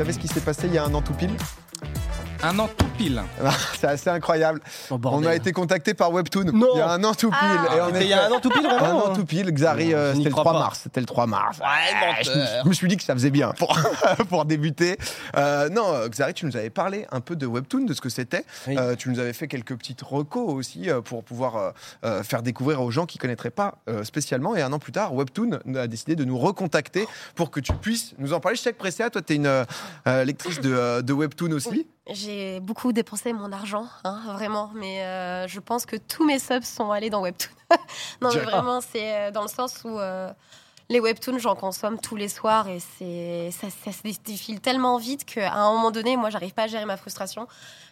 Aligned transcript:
savez 0.00 0.14
ce 0.14 0.18
qui 0.18 0.28
s'est 0.28 0.40
passé 0.40 0.66
il 0.66 0.72
y 0.72 0.78
a 0.78 0.84
un 0.86 0.94
an 0.94 1.02
tout 1.02 1.12
pile? 1.12 1.36
Un 2.42 2.58
an 2.58 2.68
tout 2.74 2.86
pile. 2.96 3.22
C'est 3.78 3.86
assez 3.86 4.08
incroyable. 4.08 4.60
Oh, 4.90 4.98
On 5.04 5.24
a 5.26 5.34
été 5.34 5.52
contacté 5.52 5.92
par 5.92 6.10
Webtoon 6.10 6.44
Non. 6.54 6.68
il 6.74 6.78
y 6.78 6.80
a 6.80 6.90
un 6.90 7.04
an 7.04 7.12
tout 7.12 7.28
pile. 7.28 7.38
Ah. 7.42 7.76
et 7.76 7.80
on 7.82 7.86
C'était 7.88 8.04
il 8.04 8.08
y 8.08 8.12
a 8.14 8.26
un 8.26 8.30
an 8.30 8.40
tout 8.40 8.48
pile, 8.48 8.66
Un 8.66 8.78
vraiment 8.78 9.06
an 9.08 9.14
tout 9.14 9.26
pile, 9.26 9.52
Xari, 9.52 9.92
euh, 9.92 10.14
c'était 10.14 10.24
le 10.24 10.30
crois 10.30 10.44
3 10.44 10.52
pas. 10.54 10.58
mars. 10.58 10.80
C'était 10.82 11.00
le 11.00 11.06
3 11.06 11.26
mars. 11.26 11.58
Ouais, 11.58 12.24
je, 12.24 12.30
me, 12.30 12.36
menteur. 12.36 12.62
je 12.64 12.68
me 12.68 12.72
suis 12.72 12.88
dit 12.88 12.96
que 12.96 13.02
ça 13.02 13.12
faisait 13.12 13.30
bien 13.30 13.52
pour, 13.58 13.78
pour 14.30 14.46
débuter. 14.46 14.96
Euh, 15.36 15.68
non, 15.68 15.92
euh, 15.92 16.08
Xari, 16.08 16.32
tu 16.32 16.46
nous 16.46 16.56
avais 16.56 16.70
parlé 16.70 17.06
un 17.12 17.20
peu 17.20 17.36
de 17.36 17.44
Webtoon, 17.46 17.84
de 17.84 17.92
ce 17.92 18.00
que 18.00 18.08
c'était. 18.08 18.44
Oui. 18.66 18.76
Euh, 18.78 18.96
tu 18.96 19.10
nous 19.10 19.18
avais 19.18 19.34
fait 19.34 19.46
quelques 19.46 19.76
petites 19.76 20.00
recos 20.00 20.48
aussi 20.54 20.88
euh, 20.88 21.02
pour 21.02 21.22
pouvoir 21.24 21.74
faire 22.24 22.42
découvrir 22.42 22.80
aux 22.80 22.90
gens 22.90 23.04
qui 23.04 23.18
ne 23.18 23.22
connaîtraient 23.22 23.50
pas 23.50 23.74
euh, 23.88 24.02
spécialement. 24.04 24.56
Et 24.56 24.62
un 24.62 24.72
an 24.72 24.78
plus 24.78 24.92
tard, 24.92 25.14
Webtoon 25.14 25.58
a 25.76 25.86
décidé 25.86 26.16
de 26.16 26.24
nous 26.24 26.38
recontacter 26.38 27.06
pour 27.34 27.50
que 27.50 27.60
tu 27.60 27.72
puisses 27.74 28.14
nous 28.18 28.32
en 28.32 28.40
parler. 28.40 28.56
Je 28.56 28.62
sais 28.62 28.72
que 28.72 28.78
Pressia, 28.78 29.10
toi, 29.10 29.20
tu 29.20 29.34
es 29.34 29.36
une 29.36 29.46
euh, 29.46 30.24
lectrice 30.24 30.60
de, 30.60 30.72
euh, 30.72 31.02
de 31.02 31.12
Webtoon 31.12 31.52
aussi. 31.52 31.68
Oui. 31.70 31.86
J'ai 32.08 32.60
beaucoup 32.60 32.92
dépensé 32.92 33.32
mon 33.32 33.52
argent, 33.52 33.86
hein, 34.04 34.20
vraiment, 34.32 34.70
mais 34.74 35.04
euh, 35.04 35.46
je 35.46 35.60
pense 35.60 35.86
que 35.86 35.96
tous 35.96 36.24
mes 36.24 36.38
subs 36.38 36.64
sont 36.64 36.90
allés 36.90 37.10
dans 37.10 37.20
Webtoon. 37.20 37.52
non, 38.20 38.30
mais 38.34 38.40
vraiment, 38.40 38.80
c'est 38.80 39.14
euh, 39.14 39.30
dans 39.30 39.42
le 39.42 39.48
sens 39.48 39.82
où 39.84 39.98
euh, 39.98 40.32
les 40.90 41.00
Webtoons, 41.00 41.38
j'en 41.38 41.54
consomme 41.54 41.98
tous 41.98 42.16
les 42.16 42.28
soirs 42.28 42.68
et 42.68 42.78
c'est 42.98 43.50
ça, 43.52 43.68
ça 43.84 43.92
se 43.92 44.02
défile 44.24 44.60
tellement 44.60 44.98
vite 44.98 45.24
qu'à 45.24 45.52
un 45.54 45.72
moment 45.72 45.90
donné, 45.90 46.16
moi, 46.16 46.28
j'arrive 46.30 46.52
pas 46.52 46.64
à 46.64 46.66
gérer 46.66 46.84
ma 46.84 46.96
frustration. 46.98 47.46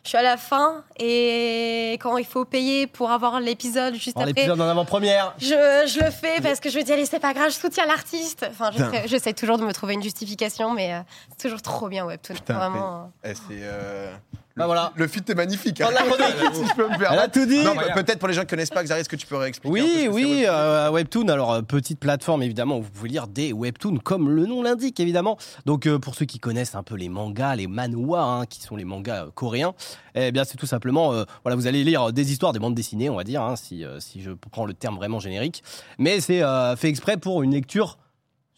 Je 0.05 0.09
suis 0.11 0.19
à 0.19 0.23
la 0.23 0.37
fin 0.37 0.85
et 0.99 1.93
quand 2.01 2.17
il 2.19 2.25
faut 2.27 2.45
payer 2.45 2.87
pour 2.87 3.11
avoir 3.11 3.41
l'épisode 3.41 3.95
juste 3.95 4.17
Alors, 4.17 4.29
après, 4.29 4.43
l'épisode 4.43 4.61
en 4.61 4.69
avant-première. 4.69 5.35
je, 5.39 5.47
je 5.47 6.05
le 6.05 6.11
fais 6.11 6.41
parce 6.43 6.61
que 6.61 6.71
je 6.71 6.79
me 6.79 6.83
dis, 6.83 6.93
allez, 6.93 7.07
c'est 7.07 7.21
pas 7.21 7.35
grave, 7.35 7.51
je 7.51 7.57
soutiens 7.57 7.87
l'artiste. 7.87 8.47
Enfin, 8.51 8.71
j'essaie- 9.07 9.33
toujours 9.33 9.59
de 9.59 9.65
me 9.65 9.73
trouver 9.73 9.95
une 9.95 10.03
justification, 10.03 10.73
mais 10.75 10.93
euh, 10.95 11.01
c'est 11.31 11.49
toujours 11.49 11.63
trop 11.63 11.89
bien 11.89 12.05
Webtoon. 12.05 12.35
Putain, 12.35 12.55
vraiment. 12.55 13.13
Eh, 13.23 13.35
c'est, 13.35 13.41
euh, 13.63 14.13
Bah 14.59 14.65
le, 14.65 14.67
voilà. 14.67 14.93
le 14.97 15.07
fit 15.07 15.23
est 15.27 15.35
magnifique. 15.35 15.81
Chronique. 15.81 15.95
si 16.55 16.67
je 16.67 16.75
peux 16.75 16.89
me 16.89 16.95
Elle 16.95 17.19
a 17.19 17.29
tout 17.29 17.47
dit. 17.47 17.63
Non, 17.65 17.75
bah, 17.75 17.93
peut-être 17.95 18.19
pour 18.19 18.29
les 18.29 18.35
gens 18.35 18.43
qui 18.43 18.47
ne 18.47 18.51
connaissent 18.51 18.71
pas, 18.71 18.83
Xari, 18.83 19.01
est-ce 19.01 19.09
que 19.09 19.17
tu 19.17 19.27
peux 19.27 19.37
réexpliquer 19.37 19.81
un 19.81 19.85
peu 19.85 19.89
ce 19.89 20.09
Oui, 20.09 20.25
oui, 20.25 20.43
Webtoon 20.43 20.53
euh, 20.53 20.91
Webtoon. 20.91 21.29
Alors, 21.29 21.53
euh, 21.53 21.63
petite 21.63 22.01
plateforme, 22.01 22.43
évidemment, 22.43 22.79
où 22.79 22.83
vous 22.83 22.91
pouvez 22.91 23.09
lire 23.09 23.29
des 23.29 23.53
Webtoons, 23.53 23.99
comme 23.99 24.31
le 24.31 24.47
nom 24.47 24.63
l'indique, 24.63 25.01
évidemment. 25.01 25.39
Donc, 25.65 25.87
euh, 25.87 25.99
pour 25.99 26.15
ceux 26.15 26.27
qui 26.27 26.39
connaissent 26.39 26.75
un 26.75 26.83
peu 26.83 26.97
les 26.97 27.09
mangas, 27.09 27.57
les 27.57 27.67
manhwa, 27.67 28.23
hein, 28.23 28.47
qui 28.47 28.61
sont 28.61 28.77
les 28.77 28.85
mangas 28.85 29.27
euh, 29.27 29.31
coréens, 29.33 29.75
eh 30.21 30.33
bien, 30.33 30.45
c'est 30.45 30.57
tout 30.57 30.67
simplement, 30.67 31.13
euh, 31.13 31.25
voilà, 31.45 31.57
vous 31.57 31.67
allez 31.67 31.85
lire 31.85 32.13
des 32.13 32.33
histoires, 32.33 32.53
des 32.53 32.59
bandes 32.59 32.75
dessinées, 32.75 33.11
on 33.11 33.17
va 33.17 33.25
dire, 33.25 33.43
hein, 33.43 33.57
si, 33.57 33.85
euh, 33.85 34.01
si 34.01 34.21
je 34.21 34.31
prends 34.33 34.67
le 34.67 34.75
terme 34.75 34.97
vraiment 34.97 35.21
générique. 35.21 35.63
Mais 35.99 36.21
c'est 36.21 36.43
euh, 36.43 36.77
fait 36.77 36.89
exprès 36.89 37.17
pour 37.17 37.43
une 37.43 37.53
lecture 37.53 37.99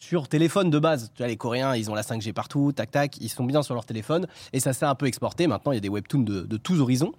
sur 0.01 0.27
téléphone 0.27 0.69
de 0.69 0.79
base. 0.79 1.11
Tu 1.13 1.19
vois, 1.19 1.27
les 1.27 1.37
Coréens, 1.37 1.75
ils 1.75 1.89
ont 1.89 1.95
la 1.95 2.01
5G 2.01 2.33
partout, 2.33 2.71
tac 2.73 2.91
tac, 2.91 3.17
ils 3.21 3.29
sont 3.29 3.45
bien 3.45 3.61
sur 3.61 3.75
leur 3.75 3.85
téléphone 3.85 4.27
et 4.51 4.59
ça 4.59 4.73
s'est 4.73 4.85
un 4.85 4.95
peu 4.95 5.05
exporté. 5.05 5.47
Maintenant, 5.47 5.71
il 5.71 5.75
y 5.75 5.77
a 5.77 5.81
des 5.81 5.89
webtoons 5.89 6.23
de, 6.23 6.41
de 6.41 6.57
tous 6.57 6.81
horizons. 6.81 7.13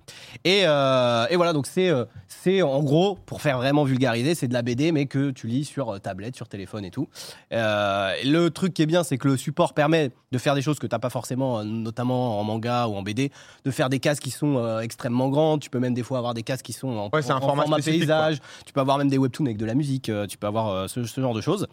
Et, 0.45 0.63
euh, 0.65 1.27
et 1.31 1.37
voilà, 1.37 1.53
donc 1.53 1.67
c'est 1.67 1.89
euh, 1.89 2.05
c'est 2.27 2.61
en 2.61 2.83
gros, 2.83 3.17
pour 3.25 3.41
faire 3.41 3.59
vraiment 3.59 3.85
vulgariser, 3.85 4.35
c'est 4.35 4.49
de 4.49 4.53
la 4.53 4.63
BD, 4.63 4.91
mais 4.91 5.07
que 5.07 5.31
tu 5.31 5.47
lis 5.47 5.65
sur 5.65 5.91
euh, 5.91 5.99
tablette, 5.99 6.35
sur 6.35 6.49
téléphone 6.49 6.85
et 6.85 6.91
tout. 6.91 7.09
Euh, 7.53 8.13
le 8.25 8.49
truc 8.51 8.75
qui 8.75 8.83
est 8.83 8.87
bien, 8.87 9.05
c'est 9.05 9.17
que 9.17 9.29
le 9.29 9.37
support 9.37 9.75
permet 9.75 10.11
de 10.33 10.39
faire 10.39 10.57
des 10.57 10.63
choses 10.63 10.81
que 10.81 10.87
tu 10.89 10.95
n'as 10.95 10.99
pas 10.99 11.11
forcément, 11.11 11.63
notamment 11.63 12.41
en 12.41 12.45
manga 12.45 12.89
ou 12.89 12.97
en 12.97 13.03
BD, 13.03 13.31
de 13.65 13.71
faire 13.71 13.89
des 13.91 14.01
cases 14.01 14.19
qui 14.19 14.31
sont 14.31 14.57
euh, 14.57 14.81
extrêmement 14.81 15.29
grandes. 15.29 15.61
Tu 15.61 15.71
peux 15.71 15.79
même 15.79 15.95
des 15.95 16.03
fois 16.03 16.19
avoir 16.19 16.35
des 16.35 16.43
cases 16.43 16.63
qui 16.63 16.73
sont 16.73 16.89
en, 16.89 17.11
Ouais, 17.13 17.23
c'est 17.23 17.31
un 17.31 17.37
en 17.37 17.41
format 17.41 17.77
paysage. 17.77 18.39
Tu 18.67 18.73
peux 18.73 18.81
avoir 18.81 18.99
même 18.99 19.09
des 19.09 19.19
webtoons 19.19 19.47
avec 19.47 19.57
de 19.57 19.67
la 19.67 19.75
musique. 19.75 20.11
tu 20.29 20.39
peux 20.39 20.47
avoir 20.49 20.89
ce, 20.89 21.05
ce 21.05 21.21
genre 21.21 21.35
de 21.35 21.41
choses. 21.41 21.69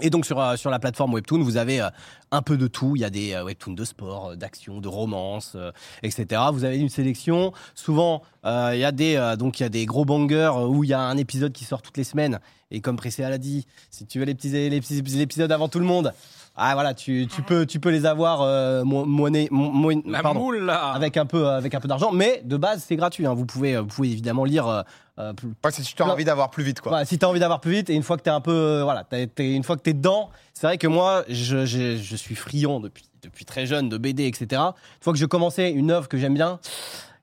Et 0.00 0.08
donc 0.08 0.24
sur, 0.24 0.40
euh, 0.40 0.56
sur 0.56 0.70
la 0.70 0.78
plateforme 0.78 1.12
Webtoon, 1.12 1.42
vous 1.42 1.58
avez 1.58 1.80
euh, 1.80 1.88
un 2.30 2.40
peu 2.40 2.56
de 2.56 2.66
tout. 2.66 2.96
Il 2.96 3.02
y 3.02 3.04
a 3.04 3.10
des 3.10 3.34
euh, 3.34 3.44
webtoons 3.44 3.74
de 3.74 3.84
sport, 3.84 4.36
d'action, 4.36 4.80
de 4.80 4.88
romance, 4.88 5.56
etc. 6.02 6.42
Vous 6.52 6.64
avez 6.64 6.78
une 6.78 6.88
sélection. 6.88 7.52
Souvent, 7.74 8.22
il 8.44 8.78
y 8.78 8.84
a 8.84 8.92
des 8.92 9.86
gros 9.86 10.04
bangers 10.04 10.52
où 10.66 10.84
il 10.84 10.90
y 10.90 10.94
a 10.94 11.00
un 11.00 11.16
épisode 11.16 11.52
qui 11.52 11.64
sort 11.64 11.82
toutes 11.82 11.98
les 11.98 12.04
semaines. 12.04 12.40
Et 12.70 12.80
comme 12.80 12.96
Pressé 12.96 13.22
l'a 13.22 13.36
dit, 13.36 13.66
si 13.90 14.06
tu 14.06 14.18
veux 14.18 14.24
les 14.24 14.34
petits 14.34 14.48
les 14.48 14.80
petits 14.80 15.02
les 15.02 15.20
épisodes 15.20 15.52
avant 15.52 15.68
tout 15.68 15.78
le 15.78 15.84
monde, 15.84 16.14
ah 16.56 16.74
voilà, 16.74 16.92
tu, 16.94 17.26
tu 17.34 17.42
peux 17.42 17.64
tu 17.66 17.80
peux 17.80 17.88
les 17.90 18.04
avoir 18.06 18.42
euh, 18.42 18.84
mo- 18.84 19.04
monnaie 19.06 19.48
mo- 19.50 19.70
mo- 19.70 20.02
La 20.06 20.20
pardon, 20.22 20.40
moule, 20.40 20.58
là. 20.64 20.90
avec 20.92 21.16
un 21.16 21.24
peu 21.26 21.48
avec 21.48 21.74
un 21.74 21.80
peu 21.80 21.88
d'argent. 21.88 22.12
Mais 22.12 22.42
de 22.44 22.56
base, 22.56 22.84
c'est 22.86 22.96
gratuit. 22.96 23.26
hein. 23.26 23.34
Vous 23.34 23.46
pouvez 23.46 23.78
vous 23.78 23.86
pouvez 23.86 24.10
évidemment 24.10 24.44
lire. 24.44 24.66
euh, 24.66 24.82
euh, 25.18 25.32
plus- 25.34 25.48
Ouais, 25.64 25.70
si 25.72 25.82
tu 25.94 26.02
as 26.02 26.06
envie 26.08 26.24
d'avoir 26.24 26.48
plus 26.50 26.64
vite, 26.64 26.80
quoi. 26.80 26.90
voilà, 26.90 27.04
si 27.04 27.18
t'as 27.18 27.26
envie 27.26 27.40
d'avoir 27.40 27.60
plus 27.60 27.72
vite 27.72 27.90
et 27.90 27.94
une 27.94 28.02
fois 28.02 28.16
que 28.16 28.22
t'es 28.22 28.30
un 28.30 28.40
peu 28.40 28.50
euh, 28.52 28.82
voilà, 28.84 29.04
t'as- 29.04 29.26
t'es- 29.26 29.52
une 29.54 29.62
fois 29.62 29.76
que 29.76 29.82
t'es 29.82 29.92
dedans, 29.92 30.30
c'est 30.54 30.66
vrai 30.66 30.78
que 30.78 30.86
moi 30.86 31.24
je, 31.28 31.66
je, 31.66 31.96
je 31.98 32.16
suis 32.16 32.34
friand 32.34 32.80
depuis 32.80 33.04
depuis 33.22 33.44
très 33.44 33.66
jeune 33.66 33.88
de 33.88 33.98
BD 33.98 34.26
etc. 34.26 34.46
Une 34.52 34.72
fois 35.02 35.12
que 35.12 35.18
je 35.18 35.26
commençais 35.26 35.70
une 35.70 35.90
œuvre 35.90 36.08
que 36.08 36.16
j'aime 36.18 36.34
bien, 36.34 36.58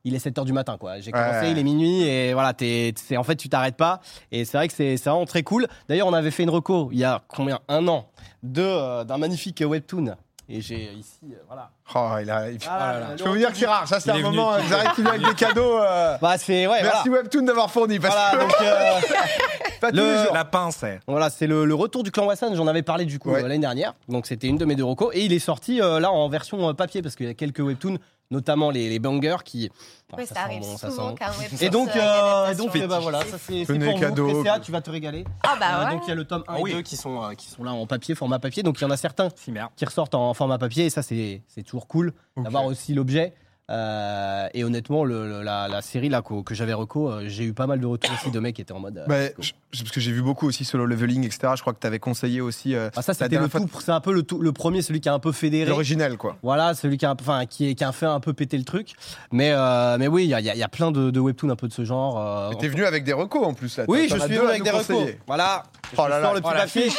il 0.04 0.16
est 0.16 0.26
7h 0.26 0.46
du 0.46 0.54
matin 0.54 0.78
quoi. 0.80 1.00
J'ai 1.00 1.12
commencé, 1.12 1.40
Ouais. 1.40 1.52
il 1.52 1.58
est 1.58 1.64
minuit 1.64 2.04
et 2.04 2.34
voilà, 2.34 2.54
t'es, 2.54 2.94
c'est 2.96 3.18
en 3.18 3.24
fait 3.24 3.36
tu 3.36 3.50
t'arrêtes 3.50 3.76
pas 3.78 4.00
et 4.32 4.46
c'est 4.46 4.58
vrai 4.58 4.68
que 4.68 4.74
c'est 4.74 4.98
c'est 4.98 5.10
vraiment 5.10 5.26
très 5.26 5.44
cool. 5.44 5.68
D'ailleurs, 5.88 6.08
on 6.08 6.14
avait 6.14 6.32
fait 6.32 6.44
une 6.44 6.50
reco 6.50 6.90
il 6.92 7.00
y 7.00 7.04
a 7.04 7.22
combien? 7.28 7.60
Un 7.68 7.88
an 7.88 8.10
de 8.44 8.62
euh, 8.64 9.04
d'un 9.04 9.18
magnifique 9.18 9.62
webtoon 9.66 10.16
et 10.52 10.62
j'ai 10.62 10.94
ici 10.94 11.20
euh, 11.26 11.36
voilà. 11.48 11.70
Oh, 11.94 12.18
il 12.22 12.30
a- 12.32 12.50
il- 12.50 12.58
Ah, 12.68 12.94
là 12.94 13.00
là. 13.00 13.08
le 13.12 13.18
Je 13.18 13.24
peux 13.24 13.30
vous 13.30 13.38
dire 13.38 13.52
que 13.52 13.58
c'est 13.58 13.68
rare. 13.68 13.88
Ça, 13.88 14.00
c'est 14.00 14.10
Il 14.10 14.14
un 14.14 14.16
est 14.16 14.22
venu. 14.24 14.36
moment. 14.38 14.54
euh, 14.54 14.62
Xari 14.62 14.88
qui 14.96 15.02
vient 15.02 15.12
avec 15.12 15.26
des 15.28 15.34
cadeaux. 15.36 15.78
euh, 15.80 16.18
Bah 16.22 16.38
c'est 16.40 16.66
ouais 16.66 16.80
Merci 16.82 17.08
voilà. 17.10 17.22
Webtoon 17.24 17.44
d'avoir 17.44 17.70
fourni. 17.70 18.00
Parce 18.00 18.16
Voilà, 18.16 18.32
que 18.32 18.50
donc, 18.50 18.56
euh, 18.62 19.00
pas 19.80 19.90
tous 19.92 19.98
le- 19.98 20.04
les 20.16 20.24
jours. 20.24 20.34
La 20.34 20.46
pince, 20.46 20.82
eh. 20.84 21.00
Voilà, 21.08 21.30
c'est 21.30 21.46
le, 21.46 21.66
le 21.66 21.76
retour 21.76 22.02
du 22.04 22.10
clan 22.12 22.26
Wassan. 22.26 22.56
J'en 22.56 22.66
avais 22.68 22.82
parlé 22.82 23.06
du 23.06 23.20
coup 23.20 23.30
Ouais. 23.32 23.42
l'année 23.44 23.60
dernière. 23.60 23.94
Donc 24.08 24.26
c'était 24.26 24.48
une 24.48 24.58
de 24.58 24.66
mes 24.66 24.76
deux 24.76 24.84
recos. 24.86 25.12
Et 25.14 25.24
il 25.26 25.34
est 25.34 25.40
sorti 25.40 25.82
euh, 25.82 26.00
là 26.00 26.12
en 26.12 26.28
version 26.30 26.74
papier 26.74 27.02
parce 27.04 27.16
qu'il 27.16 27.28
y 27.28 27.30
a 27.30 27.34
quelques 27.36 27.60
webtoons, 27.60 27.98
notamment 28.32 28.70
les, 28.70 28.90
les 28.90 29.00
bangers 29.00 29.38
qui. 29.44 29.70
Ah, 30.12 30.16
Oui, 30.18 30.26
ça 30.26 30.42
arrive 30.42 30.62
bon, 30.62 30.78
ça 30.78 30.90
souvent 30.90 31.16
sent 31.16 31.66
Et 31.66 31.70
donc, 31.70 31.90
euh, 31.96 32.56
donc 32.56 32.78
bah, 32.88 33.00
voilà, 33.00 33.22
ça 33.26 33.38
c'est 33.38 33.66
pour 33.66 33.76
vous, 33.76 34.00
cadeau. 34.00 34.28
Pressia, 34.42 34.60
tu 34.60 34.72
vas 34.72 34.82
te 34.82 34.90
régaler. 34.90 35.24
Ah 35.44 35.56
bah 35.60 35.66
Euh, 35.82 35.86
ouais. 35.86 35.92
donc 35.92 36.02
il 36.06 36.10
y 36.10 36.12
a 36.12 36.16
le 36.16 36.26
tome 36.26 36.44
1 36.48 36.54
Ah 36.54 36.60
et 36.60 36.62
oui. 36.62 36.74
2 36.74 36.82
qui 36.82 36.96
sont, 36.96 37.24
euh, 37.24 37.34
qui 37.34 37.50
sont 37.50 37.64
là 37.64 37.72
en 37.74 37.86
papier, 37.88 38.16
format 38.16 38.40
papier. 38.40 38.64
Donc 38.64 38.80
il 38.80 38.84
y 38.84 38.86
en 38.86 38.92
a 38.92 38.98
certains 38.98 39.30
qui 39.76 39.86
ressortent 39.86 40.16
en 40.16 40.34
format 40.34 40.58
papier 40.58 40.86
et 40.86 40.90
ça 40.90 41.02
c'est 41.02 41.42
c'est 41.48 41.64
toujours 41.64 41.88
cool 41.88 42.14
d'avoir 42.38 42.66
aussi 42.66 42.94
l'objet. 42.94 43.34
Euh, 43.70 44.48
et 44.54 44.64
honnêtement, 44.64 45.04
le, 45.06 45.28
le- 45.30 45.44
la, 45.44 45.68
la 45.68 45.82
série 45.82 46.10
là 46.10 46.22
que, 46.24 46.42
que 46.42 46.56
j'avais 46.56 46.74
reco, 46.74 47.12
euh, 47.12 47.24
j'ai 47.28 47.44
eu 47.44 47.54
pas 47.54 47.68
mal 47.68 47.80
de 47.80 47.86
retours 47.86 48.12
aussi 48.20 48.32
de 48.32 48.40
mecs 48.40 48.56
qui 48.56 48.62
étaient 48.64 48.72
en 48.74 48.80
mode. 48.80 48.98
euh, 48.98 49.06
Bah, 49.08 49.34
je- 49.40 49.52
parce 49.80 49.92
que 49.92 50.00
j'ai 50.00 50.12
vu 50.12 50.24
beaucoup 50.24 50.48
aussi 50.48 50.66
solo 50.66 50.88
leveling, 50.88 51.24
etc. 51.26 51.54
Je 51.56 51.62
crois 51.62 51.74
que 51.74 51.80
tu 51.80 51.86
avais 51.86 52.00
conseillé 52.00 52.42
aussi 52.42 52.76
Ah, 52.76 53.02
ça 53.04 53.14
c'était 53.14 53.38
le 53.38 53.48
fois- 53.48 53.60
tout, 53.62 53.70
c'est 53.80 53.92
un 53.92 54.00
peu 54.00 54.12
le, 54.12 54.24
tout- 54.24 54.40
le 54.42 54.52
premier, 54.52 54.82
celui 54.82 55.00
qui 55.02 55.10
a 55.10 55.14
un 55.14 55.20
peu 55.20 55.32
fédéré. 55.32 55.70
l'original, 55.70 56.18
quoi. 56.18 56.38
Voilà, 56.42 56.74
celui 56.74 56.98
qui 56.98 57.06
a, 57.06 57.14
enfin, 57.20 57.46
qui, 57.46 57.76
qui 57.76 57.84
a 57.84 57.92
fait 57.92 58.08
un 58.08 58.20
peu 58.20 58.34
péter 58.34 58.58
le 58.58 58.64
truc. 58.64 58.94
Mais, 59.32 59.54
mais 60.00 60.08
oui, 60.08 60.24
il 60.24 60.30
y 60.30 60.34
a, 60.34 60.40
il 60.40 60.46
y 60.46 60.50
a- 60.50 60.56
il 60.56 60.60
y 60.60 60.64
a 60.64 60.68
plein 60.68 60.92
de, 60.92 61.12
de 61.12 61.20
webtoons 61.20 61.50
un 61.52 61.56
peu 61.56 61.68
de 61.68 61.74
ce 61.74 61.86
genre. 61.86 62.52
Et 62.52 62.58
T'es 62.58 62.68
venu 62.70 62.86
avec 62.86 63.04
des 63.04 63.14
recos 63.14 63.46
en 63.46 63.54
plus 63.54 63.78
là. 63.78 63.86
oui, 63.88 64.08
je 64.10 64.18
suis 64.18 64.30
venu 64.36 64.48
avec 64.48 64.64
des 64.64 64.72
recos. 64.72 65.10
Voilà. 65.28 65.64
Oh 65.98 66.04
je 66.06 66.10
là 66.10 66.20
là. 66.20 66.24
sors 66.24 66.34
le 66.34 66.42
petit 66.42 66.50
Oh, 66.52 66.58
papier. 66.58 66.90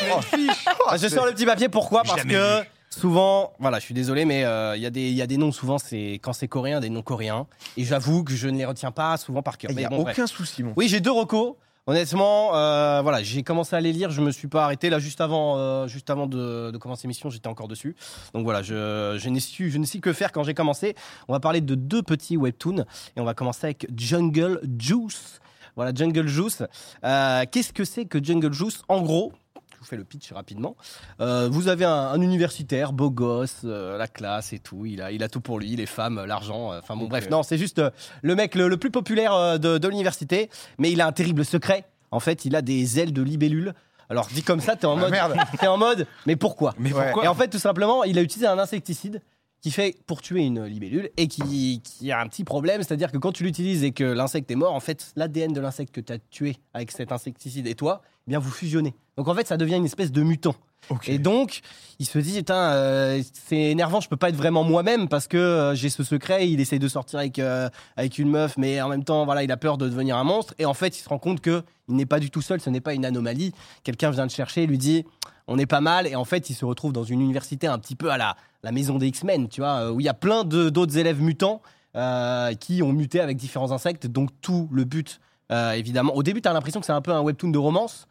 Ah, 0.89 0.97
je 0.97 1.09
sors 1.09 1.27
le 1.27 1.33
petit 1.33 1.47
papier. 1.47 1.69
Pourquoi? 1.69 2.03
Parce 2.05 2.23
que 2.23 2.29
vu. 2.61 2.67
Souvent, 2.93 3.53
voilà, 3.59 3.79
je 3.79 3.85
suis 3.85 3.95
désolé, 3.95 4.25
mais 4.25 4.45
euh, 4.45 4.77
il 4.77 4.83
y, 4.83 4.87
a 4.87 4.91
des- 4.91 5.09
il 5.11 5.15
y 5.17 5.23
a 5.23 5.27
des 5.27 5.37
noms, 5.37 5.53
souvent, 5.53 5.79
c'est 5.79 6.15
quand 6.23 6.33
c'est 6.33 6.49
coréen, 6.49 6.81
des 6.81 6.91
noms 6.91 7.03
coréens. 7.03 7.47
Et 7.77 7.85
j'avoue 7.85 8.25
que 8.25 8.33
je 8.35 8.49
ne 8.49 8.59
les 8.59 8.65
retiens 8.65 8.91
pas 8.91 9.17
souvent 9.17 9.43
par 9.43 9.59
cœur. 9.59 9.71
Il 9.71 9.77
n'y 9.77 9.85
a 9.85 9.89
bon, 9.89 10.03
bref. 10.03 10.17
aucun 10.19 10.27
souci, 10.27 10.63
mon. 10.63 10.73
Oui, 10.77 10.89
j'ai 10.89 11.01
deux 11.01 11.13
recos. 11.13 11.55
Honnêtement, 11.87 12.55
euh, 12.55 13.01
voilà, 13.03 13.23
j'ai 13.23 13.43
commencé 13.43 13.75
à 13.75 13.81
les 13.81 13.93
lire, 13.93 14.11
je 14.11 14.21
me 14.21 14.31
suis 14.31 14.47
pas 14.49 14.65
arrêté 14.65 14.91
là 14.91 14.99
juste 14.99 15.21
avant, 15.21 15.57
euh, 15.57 15.89
juste 15.89 16.11
avant 16.11 16.27
de, 16.27 16.71
de 16.71 16.79
commencer 16.79 17.05
l'émission, 17.09 17.31
j'étais 17.31 17.49
encore 17.49 17.69
dessus. 17.69 17.97
Donc 18.35 18.45
voilà, 18.45 18.63
je, 18.63 19.17
je 19.19 19.29
n'ai 19.29 19.41
su, 19.41 19.71
je 19.71 19.79
ne 19.79 19.87
sais 19.87 19.99
que 19.99 20.13
faire 20.13 20.31
quand 20.31 20.45
j'ai 20.45 20.55
commencé. 20.55 20.95
On 21.27 21.33
va 21.33 21.41
parler 21.41 21.61
de 21.63 21.75
deux 21.75 22.03
petits 22.03 22.37
webtoons 22.37 22.85
et 23.17 23.21
on 23.21 23.25
va 23.25 23.35
commencer 23.35 23.65
avec 23.65 23.87
Jungle 23.97 24.61
Juice. 24.79 25.41
Voilà, 25.75 25.93
Jungle 25.95 26.27
Juice. 26.29 26.63
Euh, 27.05 27.45
Qu'est-ce 27.51 27.73
que 27.73 27.85
c'est 27.85 28.05
que 28.05 28.23
Jungle 28.23 28.53
Juice? 28.53 28.83
En 28.89 29.01
gros, 29.01 29.33
je 29.81 29.85
vous 29.87 29.89
fais 29.89 29.97
le 29.97 30.05
pitch 30.05 30.31
rapidement. 30.33 30.77
Euh, 31.23 31.49
vous 31.51 31.69
avez 31.69 31.87
un, 31.87 31.91
un 31.91 32.21
universitaire, 32.21 32.93
beau 32.93 33.11
gosse, 33.11 33.63
euh, 33.65 33.97
la 33.97 34.09
classe 34.09 34.53
et 34.53 34.59
tout. 34.59 34.85
Il 34.85 35.01
a, 35.01 35.11
il 35.11 35.23
a 35.23 35.29
tout 35.31 35.41
pour 35.41 35.59
lui, 35.59 35.75
les 35.75 35.87
femmes, 35.87 36.23
l'argent. 36.27 36.71
euh, 36.73 36.81
Enfin 36.83 36.97
bon, 36.97 37.07
bref, 37.09 37.31
non, 37.31 37.43
c'est 37.43 37.57
juste 37.57 37.81
le 38.21 38.35
mec 38.35 38.55
le, 38.55 38.69
le 38.69 38.77
plus 38.77 38.91
populaire 38.91 39.59
de, 39.59 39.79
de 39.79 39.89
l'université, 39.89 40.51
mais 40.79 40.93
il 40.93 41.01
a 41.01 41.07
un 41.07 41.13
terrible 41.13 41.47
secret. 41.47 41.85
En 42.11 42.21
fait, 42.21 42.45
il 42.45 42.55
a 42.57 42.61
des 42.63 42.99
ailes 43.01 43.15
de 43.15 43.23
libellule. 43.23 43.73
Alors 44.11 44.27
dit 44.27 44.43
comme 44.43 44.61
ça, 44.61 44.77
t'es 44.77 44.87
en 44.87 44.99
Ah, 44.99 45.01
mode, 45.01 45.11
merde. 45.13 45.35
t'es 45.59 45.67
en 45.69 45.79
mode, 45.79 46.07
mais 46.27 46.37
pourquoi? 46.37 46.75
Mais 46.79 46.91
pourquoi? 46.91 47.25
Et 47.25 47.29
en 47.29 47.35
fait, 47.35 47.49
tout 47.49 47.59
simplement, 47.61 48.05
il 48.05 48.19
a 48.19 48.23
utilisé 48.23 48.47
un 48.47 48.59
insecticide 48.59 49.23
qui 49.61 49.71
fait 49.71 49.97
pour 50.07 50.23
tuer 50.23 50.41
une 50.41 50.65
libellule 50.65 51.11
et 51.17 51.29
qui, 51.29 51.83
qui 51.83 52.13
a 52.13 52.21
un 52.21 52.27
petit 52.27 52.45
problème, 52.45 52.83
c'est-à-dire 52.83 53.13
que 53.13 53.19
quand 53.19 53.33
tu 53.33 53.45
l'utilises 53.45 53.85
et 53.85 53.93
que 53.93 54.05
l'insecte 54.05 54.51
est 54.51 54.57
mort, 54.57 54.75
en 54.75 54.81
fait, 54.81 55.13
l'ADN 55.17 55.53
de 55.53 55.61
l'insecte 55.61 55.95
que 55.95 56.01
tu 56.01 56.13
as 56.13 56.19
tué 56.31 56.57
avec 56.73 56.91
cet 56.91 57.13
insecticide 57.13 57.67
et 57.67 57.75
toi, 57.75 58.03
eh 58.27 58.31
bien 58.31 58.39
vous 58.39 58.51
fusionnez. 58.51 58.95
Donc 59.17 59.29
en 59.29 59.35
fait, 59.35 59.47
ça 59.47 59.57
devient 59.57 59.77
une 59.77 59.85
espèce 59.85 60.13
de 60.13 60.23
mutant. 60.23 60.55
Et 61.07 61.19
donc, 61.19 61.61
il 61.99 62.07
se 62.07 62.19
dit, 62.19 62.39
putain, 62.39 62.73
euh, 62.73 63.23
c'est 63.33 63.57
énervant, 63.57 64.01
je 64.01 64.09
peux 64.09 64.17
pas 64.17 64.31
être 64.31 64.37
vraiment 64.37 64.65
moi-même 64.65 65.09
parce 65.09 65.29
que 65.29 65.37
euh, 65.37 65.75
j'ai 65.75 65.89
ce 65.89 66.03
secret. 66.03 66.49
Il 66.49 66.61
essaye 66.61 66.79
de 66.79 66.89
sortir 66.89 67.19
avec, 67.19 67.39
euh, 67.39 67.69
avec 67.97 68.19
une 68.19 68.31
meuf, 68.31 68.57
mais 68.57 68.81
en 68.81 68.89
même 68.89 69.05
temps, 69.05 69.25
voilà, 69.25 69.45
il 69.45 69.53
a 69.53 69.57
peur 69.57 69.79
de 69.79 69.89
devenir 69.89 70.17
un 70.17 70.25
monstre. 70.25 70.55
Et 70.59 70.65
en 70.65 70.75
fait, 70.75 70.99
il 70.99 71.03
se 71.03 71.09
rend 71.09 71.19
compte 71.19 71.41
que 71.41 71.63
il 71.91 71.97
n'est 71.97 72.07
pas 72.07 72.21
du 72.21 72.31
tout 72.31 72.41
seul, 72.41 72.61
ce 72.61 72.71
n'est 72.71 72.81
pas 72.81 72.95
une 72.95 73.05
anomalie. 73.05 73.53
Quelqu'un 73.85 74.11
vient 74.11 74.27
de 74.27 74.31
chercher, 74.31 74.67
lui 74.67 74.79
dit 74.79 75.05
on 75.51 75.59
est 75.59 75.67
pas 75.67 75.81
mal, 75.81 76.07
et 76.07 76.15
en 76.15 76.25
fait, 76.25 76.49
il 76.49 76.55
se 76.55 76.65
retrouve 76.65 76.93
dans 76.93 77.03
une 77.03 77.21
université 77.21 77.67
un 77.67 77.79
petit 77.81 77.97
peu 77.97 78.11
à 78.11 78.17
la, 78.17 78.37
maison 78.71 78.99
des 78.99 79.09
X-Men, 79.09 79.49
tu 79.49 79.61
vois, 79.61 79.81
euh, 79.81 79.91
où 79.91 79.99
il 79.99 80.05
y 80.05 80.09
a 80.09 80.15
plein 80.15 80.45
d'autres 80.45 80.97
élèves 80.97 81.21
mutants 81.21 81.61
euh, 81.97 82.55
qui 82.55 82.85
ont 82.85 82.93
muté 82.93 83.21
avec 83.21 83.37
différents 83.37 83.73
insectes. 83.73 84.07
Donc, 84.07 84.31
tout 84.43 84.69
le 84.71 84.85
but, 84.85 85.21
euh, 85.51 85.73
évidemment. 85.73 86.15
Au 86.15 86.23
début, 86.23 86.41
tu 86.41 86.49
as 86.49 86.53
l'impression 86.53 86.79
que 86.79 86.87
c'est 86.87 86.93
un 86.93 87.01
peu 87.01 87.11
un 87.11 87.21
webtoon 87.21 87.51
de 87.51 87.59
romance. 87.59 88.07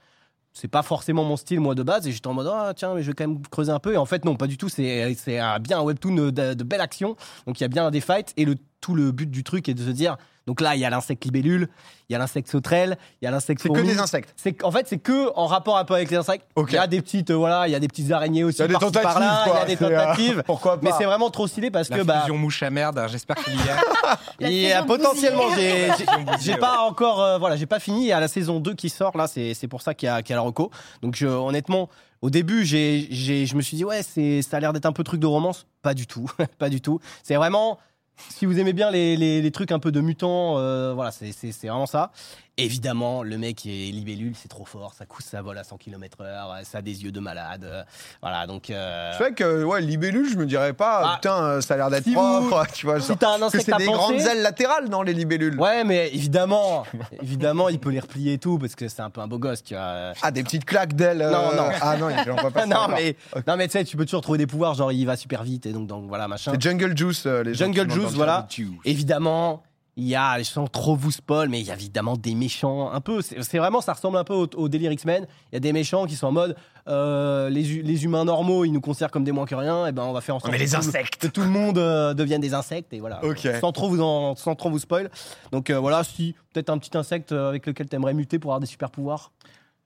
C'est 0.52 0.68
pas 0.68 0.82
forcément 0.82 1.24
mon 1.24 1.38
style, 1.38 1.62
moi, 1.62 1.76
de 1.76 1.84
base. 1.84 2.08
Et 2.08 2.12
j'étais 2.12 2.28
en 2.28 2.34
mode, 2.34 2.52
ah, 2.52 2.74
tiens, 2.76 2.94
mais 2.94 3.04
je 3.04 3.08
vais 3.08 3.14
quand 3.14 3.26
même 3.26 3.42
creuser 3.48 3.72
un 3.72 3.80
peu. 3.80 3.94
Et 3.94 3.98
en 3.98 4.06
fait, 4.06 4.26
non, 4.26 4.36
pas 4.36 4.48
du 4.48 4.58
tout. 4.58 4.68
C'est 4.68 5.16
bien 5.62 5.80
un 5.80 5.84
webtoon 5.84 6.32
de, 6.32 6.64
belle 6.64 6.82
action. 6.82 7.16
Donc, 7.48 7.62
il 7.62 7.64
y 7.64 7.66
a 7.66 7.70
bien 7.70 7.90
des 7.90 8.02
fights. 8.02 8.34
Et 8.36 8.44
le, 8.44 8.56
tout 8.82 8.96
le 8.96 9.14
but 9.14 9.32
du 9.32 9.46
truc 9.46 9.70
est 9.70 9.76
de 9.76 9.86
se 9.86 9.92
dire, 9.92 10.18
donc 10.50 10.62
là, 10.62 10.74
il 10.76 10.82
y 10.82 10.86
a 10.86 10.90
l'insecte 10.90 11.24
libellule, 11.26 11.70
il 12.10 12.14
y 12.14 12.16
a 12.16 12.18
l'insecte 12.18 12.50
sauterelle, 12.50 12.98
il 13.22 13.26
y 13.26 13.28
a 13.28 13.32
l'insecte 13.32 13.62
C'est 13.62 13.70
que 13.70 13.82
des 13.82 14.00
insectes. 14.00 14.34
C'est 14.36 14.64
en 14.64 14.72
fait 14.72 14.88
c'est 14.88 14.98
que 14.98 15.30
en 15.36 15.46
rapport 15.46 15.78
un 15.78 15.86
peu 15.86 15.94
avec 15.94 16.10
les 16.10 16.18
insectes. 16.18 16.48
Ok. 16.56 16.70
Il 16.72 16.74
y 16.74 16.78
a 16.80 16.88
des 16.88 17.04
petites 17.04 17.30
euh, 17.30 17.36
voilà, 17.36 17.68
il 17.68 17.72
y 17.72 17.76
a 17.76 17.80
des 17.80 17.88
petites 17.88 18.10
araignées 18.12 18.44
aussi 18.44 18.58
Il 18.58 18.62
y 18.62 18.64
a 18.64 18.68
des 18.70 18.74
tentatives, 18.74 19.02
par-là, 19.04 19.44
il 19.46 19.54
y 19.54 19.58
a 19.58 19.66
des 19.66 19.74
euh, 19.84 19.90
tentatives. 19.90 20.44
Pourquoi 20.48 20.82
pas 20.82 20.90
Mais 20.90 20.92
c'est 20.98 21.06
vraiment 21.06 21.30
trop 21.30 21.46
stylé 21.46 21.70
parce 21.70 21.88
La 21.92 21.98
que 21.98 22.02
bah 22.02 22.22
fusion 22.22 22.36
mouche 22.36 22.64
à 22.64 22.72
merde, 22.72 23.00
j'espère 23.10 23.36
qu'il 23.36 23.54
y 23.54 23.70
a. 23.70 23.76
La 24.40 24.50
il 24.50 24.56
y 24.56 24.72
a 24.72 24.78
saison 24.78 24.88
potentiellement 24.88 25.44
j'ai 26.42 26.56
pas 26.58 26.80
encore 26.80 27.22
euh, 27.22 27.38
voilà, 27.38 27.56
j'ai 27.56 27.68
pas 27.68 27.80
fini 27.80 28.06
il 28.06 28.08
y 28.08 28.12
a 28.12 28.20
la 28.20 28.28
saison 28.28 28.60
2 28.60 28.74
qui 28.74 28.90
sort 28.90 29.16
là, 29.16 29.28
c'est 29.28 29.68
pour 29.70 29.84
ça 29.84 29.94
qu'il 29.94 30.08
y 30.08 30.10
a 30.10 30.20
y 30.28 30.34
a 30.34 30.36
la 30.36 30.42
reco. 30.42 30.72
Donc 31.04 31.16
je- 31.16 31.28
honnêtement 31.28 31.90
au 32.22 32.30
début, 32.30 32.66
j'ai, 32.66 33.08
j'ai- 33.12 33.46
je 33.46 33.56
me 33.56 33.62
suis 33.62 33.78
dit, 33.78 33.86
ouais, 33.86 34.04
c'est, 34.04 34.42
ça 34.42 34.58
a 34.58 34.60
l'air 34.60 34.74
d'être 34.74 34.86
un 34.86 34.92
peu 34.92 35.04
truc 35.06 35.22
de 35.22 35.26
romance. 35.28 35.68
Pas 35.82 35.94
du 35.94 36.06
tout. 36.06 36.30
pas 36.60 36.68
du 36.70 36.82
tout. 36.82 37.00
C'est 37.24 37.36
vraiment, 37.36 37.80
si 38.28 38.46
vous 38.46 38.60
aimez 38.60 38.74
bien 38.74 38.92
les, 38.92 39.52
trucs 39.52 39.72
un 39.72 39.80
peu 39.80 39.92
de 39.92 40.02
mutants, 40.02 40.58
euh, 40.58 40.94
voilà, 40.94 41.12
c'est 41.12 41.32
vraiment 41.64 41.86
ça. 41.86 42.12
Évidemment, 42.64 43.24
le 43.24 43.38
mec 43.38 43.66
est 43.66 43.92
libellule, 43.92 44.34
c'est 44.36 44.48
trop 44.48 44.66
fort, 44.66 44.94
ça 44.98 45.06
couche, 45.06 45.24
ça 45.26 45.42
vole 45.42 45.58
à 45.58 45.64
100 45.64 45.78
km/h, 45.78 46.64
ça 46.66 46.80
a 46.80 46.82
des 46.82 47.04
yeux 47.04 47.12
de 47.12 47.20
malade. 47.20 47.64
euh, 47.64 47.84
voilà, 48.22 48.46
donc. 48.48 48.70
euh, 48.70 49.12
C'est 49.14 49.24
vrai 49.24 49.34
que 49.34 49.64
ouais, 49.64 49.82
libellule, 49.82 50.30
je 50.32 50.38
me 50.38 50.46
dirais 50.46 50.74
pas, 50.74 51.02
Ah. 51.06 51.16
putain, 51.16 51.44
euh, 51.44 51.62
ça 51.62 51.74
a 51.76 51.78
l'air 51.78 51.90
d'être 51.90 52.04
Si 52.04 52.14
propre, 52.14 52.66
tu 52.74 52.86
vois. 52.86 53.00
si 53.00 53.16
t'as 53.18 53.36
un 53.38 53.42
insecte 53.42 53.66
c'est 53.66 53.78
des 53.78 53.86
penser- 53.86 53.94
grandes 53.94 54.22
ailes 54.22 54.42
latérales, 54.42 54.90
non, 54.90 55.02
les 55.02 55.14
libellules 55.14 55.60
Ouais, 55.60 55.84
mais 55.84 56.10
évidemment, 56.14 56.84
évidemment, 57.22 57.70
il 57.70 57.80
peut 57.80 57.90
les 57.92 58.00
replier 58.00 58.34
et 58.34 58.38
tout, 58.38 58.58
parce 58.60 58.76
que 58.76 58.88
c'est 58.88 59.02
un 59.02 59.10
peu 59.10 59.22
un 59.22 59.28
beau 59.28 59.40
gosse, 59.40 59.64
tu 59.64 59.74
vois. 59.76 60.14
Ah, 60.22 60.32
des 60.32 60.44
petites 60.44 60.66
claques 60.66 60.94
d'ailes. 60.94 61.22
euh, 61.22 61.32
Non, 61.32 61.56
non. 61.56 61.70
Ah 61.82 61.98
non, 61.98 62.10
j'en 62.26 62.36
vois 62.36 62.52
pas 62.52 62.66
non, 62.66 62.88
mais, 62.90 63.16
non, 63.48 63.56
mais 63.58 63.68
tu 63.68 63.74
sais, 63.74 63.84
tu 63.84 63.98
peux 63.98 64.06
toujours 64.06 64.22
trouver 64.22 64.38
des 64.38 64.48
pouvoirs, 64.48 64.74
genre 64.74 64.92
il 64.92 65.06
va 65.06 65.16
super 65.16 65.44
vite, 65.44 65.66
et 65.66 65.72
donc, 65.74 65.88
donc 65.88 66.08
voilà, 66.08 66.28
machin. 66.28 66.52
C'est 66.54 66.62
Jungle 66.62 66.98
Juice, 66.98 67.24
euh, 67.26 67.44
les 67.44 67.54
gens 67.54 67.66
Jungle 67.66 67.92
Juice, 67.92 68.14
voilà. 68.14 68.48
Évidemment, 68.86 69.64
il 70.00 70.08
y 70.08 70.16
a, 70.16 70.42
sans 70.44 70.68
trop 70.68 70.96
vous 70.96 71.12
spoil, 71.12 71.50
mais 71.50 71.60
il 71.60 71.66
y 71.68 71.72
a 71.72 71.74
évidemment 71.74 72.16
des 72.16 72.34
méchants, 72.36 72.90
un 72.92 73.02
peu, 73.02 73.22
c'est 73.22 73.58
vraiment, 73.58 73.82
ça 73.82 73.94
ressemble 73.94 74.18
un 74.18 74.24
peu 74.24 74.34
au, 74.34 74.48
au 74.56 74.70
délire 74.70 74.92
X-Men. 74.92 75.28
Il 75.52 75.56
y 75.56 75.58
a 75.58 75.60
des 75.60 75.74
méchants 75.74 76.06
qui 76.06 76.16
sont 76.16 76.28
en 76.28 76.32
mode, 76.32 76.56
euh, 76.88 77.50
les, 77.50 77.62
les 77.84 78.04
humains 78.06 78.24
normaux, 78.26 78.64
ils 78.66 78.72
nous 78.72 78.82
considèrent 78.82 79.12
comme 79.12 79.24
des 79.26 79.32
moins 79.32 79.46
que 79.46 79.56
rien, 79.56 79.88
et 79.88 79.92
ben 79.92 80.04
on 80.04 80.14
va 80.14 80.22
faire 80.22 80.36
en 80.36 80.40
sorte 80.40 80.52
Mais 80.52 80.58
les 80.58 80.66
que, 80.66 80.72
tout, 80.72 80.78
insectes. 80.78 81.18
que 81.22 81.28
tout 81.28 81.42
le 81.42 81.50
monde 81.50 81.78
euh, 81.78 82.14
devienne 82.14 82.42
des 82.42 82.54
insectes, 82.54 82.94
et 82.94 83.00
voilà. 83.00 83.24
Ok. 83.26 83.48
Sans 83.60 83.72
trop 83.72 83.90
vous, 83.90 84.02
en- 84.02 84.36
sans 84.36 84.56
trop 84.56 84.70
vous 84.70 84.80
spoil. 84.80 85.12
Donc 85.52 85.70
euh, 85.70 85.78
voilà, 85.80 86.04
si, 86.04 86.34
peut-être 86.54 86.70
un 86.70 86.78
petit 86.78 86.98
insecte 86.98 87.32
euh, 87.32 87.50
avec 87.50 87.66
lequel 87.68 87.88
t'aimerais 87.88 88.14
muter 88.14 88.40
pour 88.40 88.52
avoir 88.52 88.60
des 88.62 88.68
super 88.68 88.90
pouvoirs. 88.90 89.32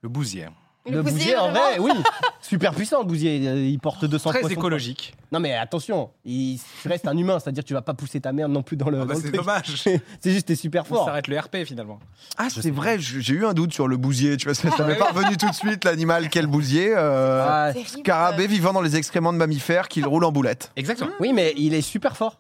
Le 0.02 0.10
bousier. 0.10 0.46
Le, 0.90 1.02
bousier, 1.02 1.38
en 1.38 1.50
vrai, 1.52 1.80
oui. 1.80 1.92
Super 2.42 2.74
puissant, 2.74 3.00
le 3.00 3.06
bousier. 3.08 3.48
euh, 3.48 3.56
Il 3.66 3.80
porte 3.80 4.04
200 4.04 4.30
Très 4.32 4.40
poissons. 4.42 4.54
écologique. 4.54 5.14
Non, 5.32 5.40
mais 5.40 5.54
attention, 5.54 6.10
il 6.26 6.60
tu 6.82 6.88
restes 6.90 7.08
un 7.08 7.18
humain, 7.18 7.40
c'est-à-dire 7.40 7.64
que 7.64 7.68
tu 7.70 7.74
vas 7.74 7.82
pas 7.82 7.94
pousser 7.94 8.20
ta 8.20 8.34
merde 8.34 8.52
non 8.52 8.64
plus 8.64 8.76
dans 8.76 8.90
le. 8.90 9.00
Ah 9.00 9.06
bah, 9.06 9.14
dans 9.14 9.20
c'est 9.22 9.32
dommage. 9.32 9.76
c'est 10.20 10.32
juste, 10.32 10.48
t'es 10.48 10.56
super 10.56 10.86
fort. 10.86 11.06
s'arrête 11.06 11.28
le 11.30 11.40
RP 11.40 11.64
finalement. 11.66 12.00
Ah, 12.38 12.48
c'est 12.50 12.70
vrai, 12.70 13.00
je- 13.00 13.20
j'ai 13.22 13.34
eu 13.34 13.46
un 13.46 13.54
doute 13.54 13.74
sur 13.74 13.88
le 13.88 13.96
bousier, 13.96 14.36
tu 14.36 14.46
vois, 14.46 14.56
ça 14.56 14.70
ça 14.72 14.84
m'est 14.86 14.96
pas 14.96 15.12
revenu 15.12 15.38
tout 15.38 15.50
de 15.50 15.56
suite, 15.56 15.86
l'animal, 15.86 16.28
quel 16.30 16.48
bousier 16.48 16.94
euh, 16.96 17.46
Ah. 17.48 17.72
Scarabée 17.86 18.48
vivant 18.48 18.74
dans 18.74 18.82
les 18.82 18.98
excréments 18.98 19.32
de 19.32 19.38
mammifères 19.38 19.88
qu'il 19.88 20.06
roule 20.06 20.26
en 20.26 20.32
boulette. 20.34 20.72
Exactement. 20.76 21.12
oui, 21.22 21.32
mais 21.34 21.54
il 21.56 21.74
est 21.74 21.82
super 21.82 22.18
fort. 22.18 22.40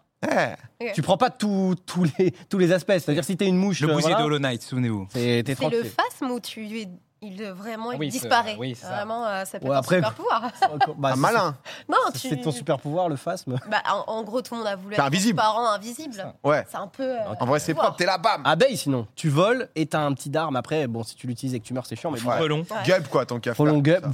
Eh, 0.79 0.91
Tu 0.93 1.01
prends 1.01 1.17
pas 1.17 1.29
tous 1.29 1.75
tous 1.85 2.05
les, 2.17 2.31
tous 2.49 2.57
les 2.57 2.71
aspects. 2.71 2.91
C'est-à-dire, 2.93 3.23
si 3.25 3.35
t'es 3.35 3.45
une 3.47 3.57
mouche. 3.57 3.81
Le 3.81 3.89
euh, 3.89 3.93
bousier 3.93 4.09
voilà, 4.11 4.21
de 4.23 4.27
Hollow 4.27 4.39
Knight, 4.39 4.61
souvenez-vous. 4.61 5.07
C'est 5.11 5.43
le 5.47 5.83
phasme 5.83 6.31
où 6.31 6.39
tu 6.39 6.65
es- 6.79 6.87
il 7.23 7.43
vraiment 7.51 7.89
Ah 7.91 7.95
il 7.95 7.99
oui, 7.99 8.11
c'est- 8.11 8.19
disparaît. 8.19 8.55
oui, 8.59 8.75
c'est 8.77 8.85
ça. 8.85 8.93
vraiment, 8.95 9.25
euh, 9.25 9.45
ça 9.45 9.59
peut 9.59 9.65
Ouais, 9.67 9.71
être 9.71 9.79
après- 9.79 9.95
un 9.97 9.99
super 9.99 10.13
pouvoir. 10.13 10.51
Bah, 10.97 11.11
un 11.13 11.15
malin. 11.15 11.55
Non, 11.89 11.97
c'est- 12.13 12.19
tu. 12.19 12.29
C'est 12.29 12.37
ton 12.41 12.51
super 12.51 12.79
pouvoir, 12.79 13.09
le 13.09 13.15
phasme. 13.15 13.57
Bah, 13.69 13.81
en, 13.91 14.11
en 14.11 14.23
gros, 14.23 14.41
tout 14.41 14.53
le 14.53 14.59
monde 14.59 14.67
a 14.67 14.75
voulu 14.75 14.93
être 14.95 15.03
invisible. 15.03 15.37
transparent, 15.39 15.67
invisible. 15.71 16.33
Ouais. 16.43 16.65
C'est 16.69 16.77
un 16.77 16.87
peu. 16.87 17.03
euh, 17.03 17.17
En 17.39 17.45
vrai, 17.45 17.59
c'est 17.59 17.73
propre, 17.73 17.95
t'es 17.95 18.05
là, 18.05 18.17
bam 18.17 18.41
Abeille, 18.45 18.77
sinon. 18.77 19.07
Tu 19.15 19.29
voles 19.29 19.69
et 19.75 19.85
t'as 19.85 20.01
un 20.01 20.13
petit 20.13 20.29
d'arme. 20.29 20.55
Après, 20.55 20.87
bon, 20.87 21.03
si 21.03 21.15
tu 21.15 21.27
l'utilises 21.27 21.55
et 21.55 21.59
que 21.59 21.65
tu 21.65 21.73
meurs, 21.73 21.85
c'est 21.85 21.95
chiant. 21.95 22.11
Mais 22.11 22.19
bon, 22.19 22.29
Ouais. 22.29 22.39
Relon. 22.39 22.59
Ouais. 22.59 22.83
Guêpe, 22.85 23.07
quoi, 23.09 23.25
tant 23.25 23.39
qu'à 23.39 23.53
long 23.59 23.79
guêpe. 23.79 24.05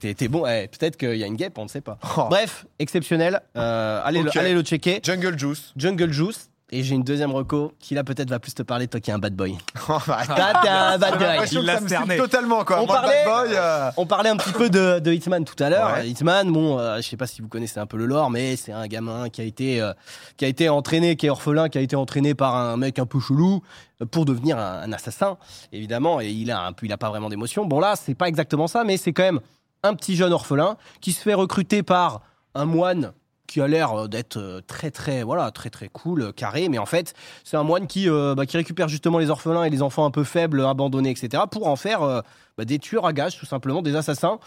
T'es 0.00 0.26
bon. 0.28 0.44
Eh, 0.46 0.66
Peut-être 0.66 0.96
qu'il 0.96 1.14
y 1.16 1.22
a 1.22 1.26
une 1.26 1.36
guêpe, 1.36 1.56
on 1.58 1.62
ne 1.64 1.68
sait 1.68 1.80
pas. 1.80 1.96
Oh. 2.16 2.24
Bref, 2.28 2.66
exceptionnel. 2.80 3.40
Euh, 3.56 4.00
allez, 4.04 4.20
le, 4.22 4.36
allez 4.36 4.52
le 4.52 4.62
checker. 4.62 4.98
Jungle 5.02 5.38
Juice. 5.38 5.72
Jungle 5.76 6.12
Juice. 6.12 6.50
Et 6.72 6.82
j'ai 6.82 6.96
une 6.96 7.04
deuxième 7.04 7.30
reco 7.30 7.72
qui 7.78 7.94
là 7.94 8.02
peut-être 8.02 8.28
va 8.28 8.40
plus 8.40 8.52
te 8.52 8.62
parler, 8.64 8.88
toi 8.88 8.98
qui 8.98 9.10
es 9.10 9.14
un 9.14 9.20
bad 9.20 9.34
boy. 9.36 9.56
Oh, 9.88 9.98
bah, 10.08 10.22
t'es 10.26 10.68
un 10.68 10.98
bad 10.98 11.16
boy. 11.16 11.46
Il 11.52 11.58
que 11.60 11.64
l'a 11.64 11.74
ça 11.76 11.80
me 11.80 11.88
cerné. 11.88 12.16
totalement, 12.16 12.64
quoi. 12.64 12.82
On 12.82 12.86
Moi, 12.86 12.94
parlait- 12.96 13.24
Bad 13.24 13.46
Boy, 13.48 13.56
euh, 13.56 13.90
On 13.96 14.04
parlait 14.06 14.30
un 14.30 14.36
petit 14.36 14.50
peu 14.52 14.68
de, 14.68 14.98
de 14.98 15.12
Hitman 15.12 15.44
tout 15.44 15.54
à 15.62 15.70
l'heure. 15.70 15.92
Ouais. 15.94 16.08
Hitman, 16.08 16.50
bon, 16.50 16.76
euh, 16.80 16.96
je 16.96 17.02
sais 17.02 17.16
pas 17.16 17.28
si 17.28 17.40
vous 17.40 17.46
connaissez 17.46 17.78
un 17.78 17.86
peu 17.86 17.96
le 17.96 18.06
lore, 18.06 18.30
mais 18.30 18.56
c'est 18.56 18.72
un 18.72 18.88
gamin 18.88 19.28
qui 19.28 19.40
a 19.42 19.44
été 19.44 19.80
euh, 19.80 19.92
qui 20.36 20.44
a 20.44 20.48
été 20.48 20.68
entraîné, 20.68 21.14
qui 21.14 21.26
est 21.26 21.30
orphelin, 21.30 21.68
qui 21.68 21.78
a 21.78 21.82
été 21.82 21.94
entraîné 21.94 22.34
par 22.34 22.56
un 22.56 22.76
mec 22.76 22.98
un 22.98 23.06
peu 23.06 23.20
chelou 23.20 23.62
euh, 24.02 24.06
pour 24.06 24.24
devenir 24.24 24.58
un, 24.58 24.80
un 24.82 24.92
assassin, 24.92 25.36
évidemment. 25.72 26.20
Et 26.20 26.30
il 26.30 26.50
a 26.50 26.62
un 26.66 26.72
peu, 26.72 26.86
il 26.86 26.92
a 26.92 26.98
pas 26.98 27.10
vraiment 27.10 27.28
d'émotion. 27.28 27.64
Bon 27.64 27.78
là, 27.78 27.94
c'est 27.94 28.16
pas 28.16 28.26
exactement 28.26 28.66
ça, 28.66 28.82
mais 28.82 28.96
c'est 28.96 29.12
quand 29.12 29.22
même 29.22 29.38
un 29.84 29.94
petit 29.94 30.16
jeune 30.16 30.32
orphelin 30.32 30.76
qui 31.00 31.12
se 31.12 31.22
fait 31.22 31.34
recruter 31.34 31.84
par 31.84 32.22
un 32.56 32.64
moine 32.64 33.12
qui 33.46 33.60
a 33.60 33.68
l'air 33.68 33.92
euh, 33.92 34.08
d'être 34.08 34.36
euh, 34.38 34.60
très 34.66 34.90
très 34.90 35.22
voilà 35.22 35.50
très 35.50 35.70
très 35.70 35.88
cool 35.88 36.22
euh, 36.22 36.32
carré. 36.32 36.68
Mais 36.68 36.78
en 36.78 36.86
fait 36.86 37.14
c'est 37.44 37.56
un 37.56 37.62
moine 37.62 37.86
qui 37.86 38.08
euh, 38.08 38.34
bah, 38.34 38.46
qui 38.46 38.56
récupère 38.56 38.88
justement 38.88 39.18
les 39.18 39.30
orphelins 39.30 39.64
et 39.64 39.70
les 39.70 39.82
enfants 39.82 40.04
un 40.04 40.10
peu 40.10 40.24
faibles 40.24 40.64
abandonnés 40.64 41.10
etc 41.10 41.44
pour 41.50 41.66
en 41.66 41.76
faire 41.76 42.02
euh, 42.02 42.20
bah, 42.58 42.64
des 42.64 42.78
tueurs 42.78 43.06
à 43.06 43.12
gages 43.12 43.38
tout 43.38 43.46
simplement 43.46 43.82
des 43.82 43.96
assassins. 43.96 44.38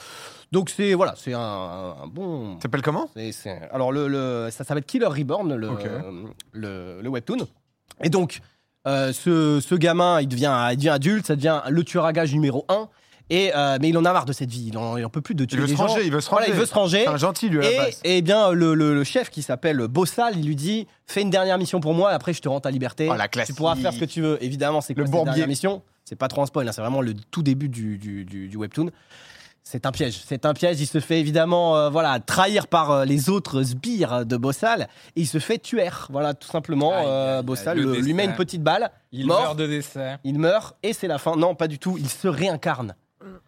Donc 0.51 0.69
c'est 0.69 0.94
voilà 0.96 1.13
c'est 1.16 1.34
un, 1.34 1.40
un 1.40 2.07
bon 2.07 2.57
T'appelles 2.57 2.81
comment? 2.81 3.10
C'est- 3.16 3.31
c'est- 3.31 3.69
alors 3.72 3.92
le, 3.92 4.07
le- 4.07 4.50
ça 4.51 4.63
s'appelle 4.63 4.84
Killer 4.84 5.06
Reborn 5.06 5.54
le, 5.54 5.69
le, 6.54 7.02
le 7.02 7.10
webtoon. 7.10 7.48
Et 8.04 8.10
donc 8.10 8.42
euh, 8.88 9.12
ce, 9.13 9.60
ce 9.60 9.75
gamin 9.75 10.22
il 10.22 10.28
devient 10.28 10.69
il 10.72 10.78
devient 10.78 10.90
adulte 10.90 11.25
ça 11.28 11.36
devient 11.36 11.62
le 11.69 11.84
tueur 11.84 12.06
à 12.06 12.13
gages 12.13 12.34
numéro 12.34 12.66
1 12.69 12.88
et 13.30 13.52
euh, 13.56 13.78
mais 13.81 13.90
il 13.90 13.98
en 13.98 14.06
a 14.06 14.14
marre 14.14 14.26
de 14.26 14.34
cette 14.34 14.50
vie 14.50 14.68
il 14.70 14.78
en, 14.78 14.98
il 14.98 15.06
en 15.06 15.10
peut 15.10 15.22
plus 15.22 15.36
de 15.36 15.45
tuer 15.45 15.57
Il 15.57 15.62
veut 15.62 15.68
des 15.68 15.74
se 15.74 15.78
gens 15.78 15.88
ranger, 15.88 16.06
il 16.06 16.12
veut 16.12 16.21
se 16.21 16.30
voilà 16.30 16.45
ranger. 16.48 16.56
il 16.56 16.59
veut 16.59 16.66
se 16.66 16.74
ranger 16.74 17.02
C'est 17.04 17.07
un 17.09 17.18
gentil, 17.18 17.50
lui, 17.50 17.59
à 17.59 17.62
la 17.62 17.71
et, 17.71 17.78
base. 17.78 18.02
et 18.04 18.21
bien, 18.21 18.52
le, 18.52 18.74
le- 18.74 18.94
le 18.94 19.04
chef 19.04 19.30
qui 19.30 19.42
s'appelle 19.42 19.78
Bossal, 19.88 20.38
il 20.38 20.45
lui 20.45 20.56
dit 20.56 20.88
Fais 21.07 21.21
une 21.21 21.30
dernière 21.30 21.57
mission 21.57 21.80
pour 21.80 21.94
moi, 21.94 22.12
et 22.12 22.16
après 22.16 22.33
je 22.33 22.42
te 22.42 22.50
rends 22.50 22.59
ta 22.59 22.71
liberté. 22.71 23.07
Oh, 23.12 23.16
la 23.16 23.28
tu 23.28 23.54
pourras 23.54 23.76
faire 23.76 23.94
ce 23.94 24.00
que 24.00 24.06
tu 24.06 24.21
veux. 24.21 24.38
Évidemment, 24.44 24.81
c'est 24.81 24.95
Le 24.95 25.04
quoi 25.06 25.14
cette 25.14 25.26
dernière 25.26 25.48
mission? 25.48 25.81
C'est 26.06 26.16
pas 26.16 26.28
trop 26.28 26.42
un 26.42 26.45
spoil, 26.48 26.68
hein, 26.68 26.71
c'est 26.71 26.81
vraiment 26.81 27.02
le 27.02 27.14
tout 27.14 27.44
début 27.44 27.69
du, 27.69 27.98
du, 27.98 28.26
du- 28.26 28.48
du 28.48 28.57
webtoon. 28.57 28.90
C'est 29.64 29.86
un 29.86 29.92
piège. 29.92 30.19
C'est 30.26 30.45
un 30.48 30.54
piège. 30.56 30.80
Il 30.81 30.88
se 30.88 31.00
fait 31.00 31.19
évidemment 31.19 31.78
euh, 31.78 31.90
voilà, 31.92 32.19
trahir 32.19 32.66
par 32.66 32.90
euh, 32.90 33.06
les 33.06 33.30
autres 33.30 33.62
sbires 33.62 34.26
de 34.26 34.36
Bossal. 34.38 34.88
Et 35.16 35.21
il 35.21 35.28
se 35.28 35.38
fait 35.38 35.59
tuer. 35.59 35.90
Voilà, 36.09 36.33
tout 36.33 36.48
simplement. 36.48 36.92
Aïe, 36.95 37.06
euh, 37.06 37.31
aïe, 37.33 37.38
aïe, 37.38 37.44
Bossal 37.44 37.78
le 37.78 37.83
le- 37.94 38.00
lui 38.00 38.14
met 38.16 38.26
une 38.26 38.33
petite 38.33 38.64
balle. 38.64 38.90
Il 39.12 39.28
Mort. 39.28 39.42
meurt 39.42 39.57
de 39.59 39.68
décès. 39.68 40.18
Il 40.24 40.40
meurt. 40.40 40.76
Et 40.81 40.94
c'est 40.94 41.07
la 41.07 41.19
fin. 41.19 41.36
Non, 41.36 41.54
pas 41.54 41.68
du 41.68 41.78
tout. 41.78 41.98
Il 42.00 42.09
se 42.09 42.28
réincarne. 42.28 42.95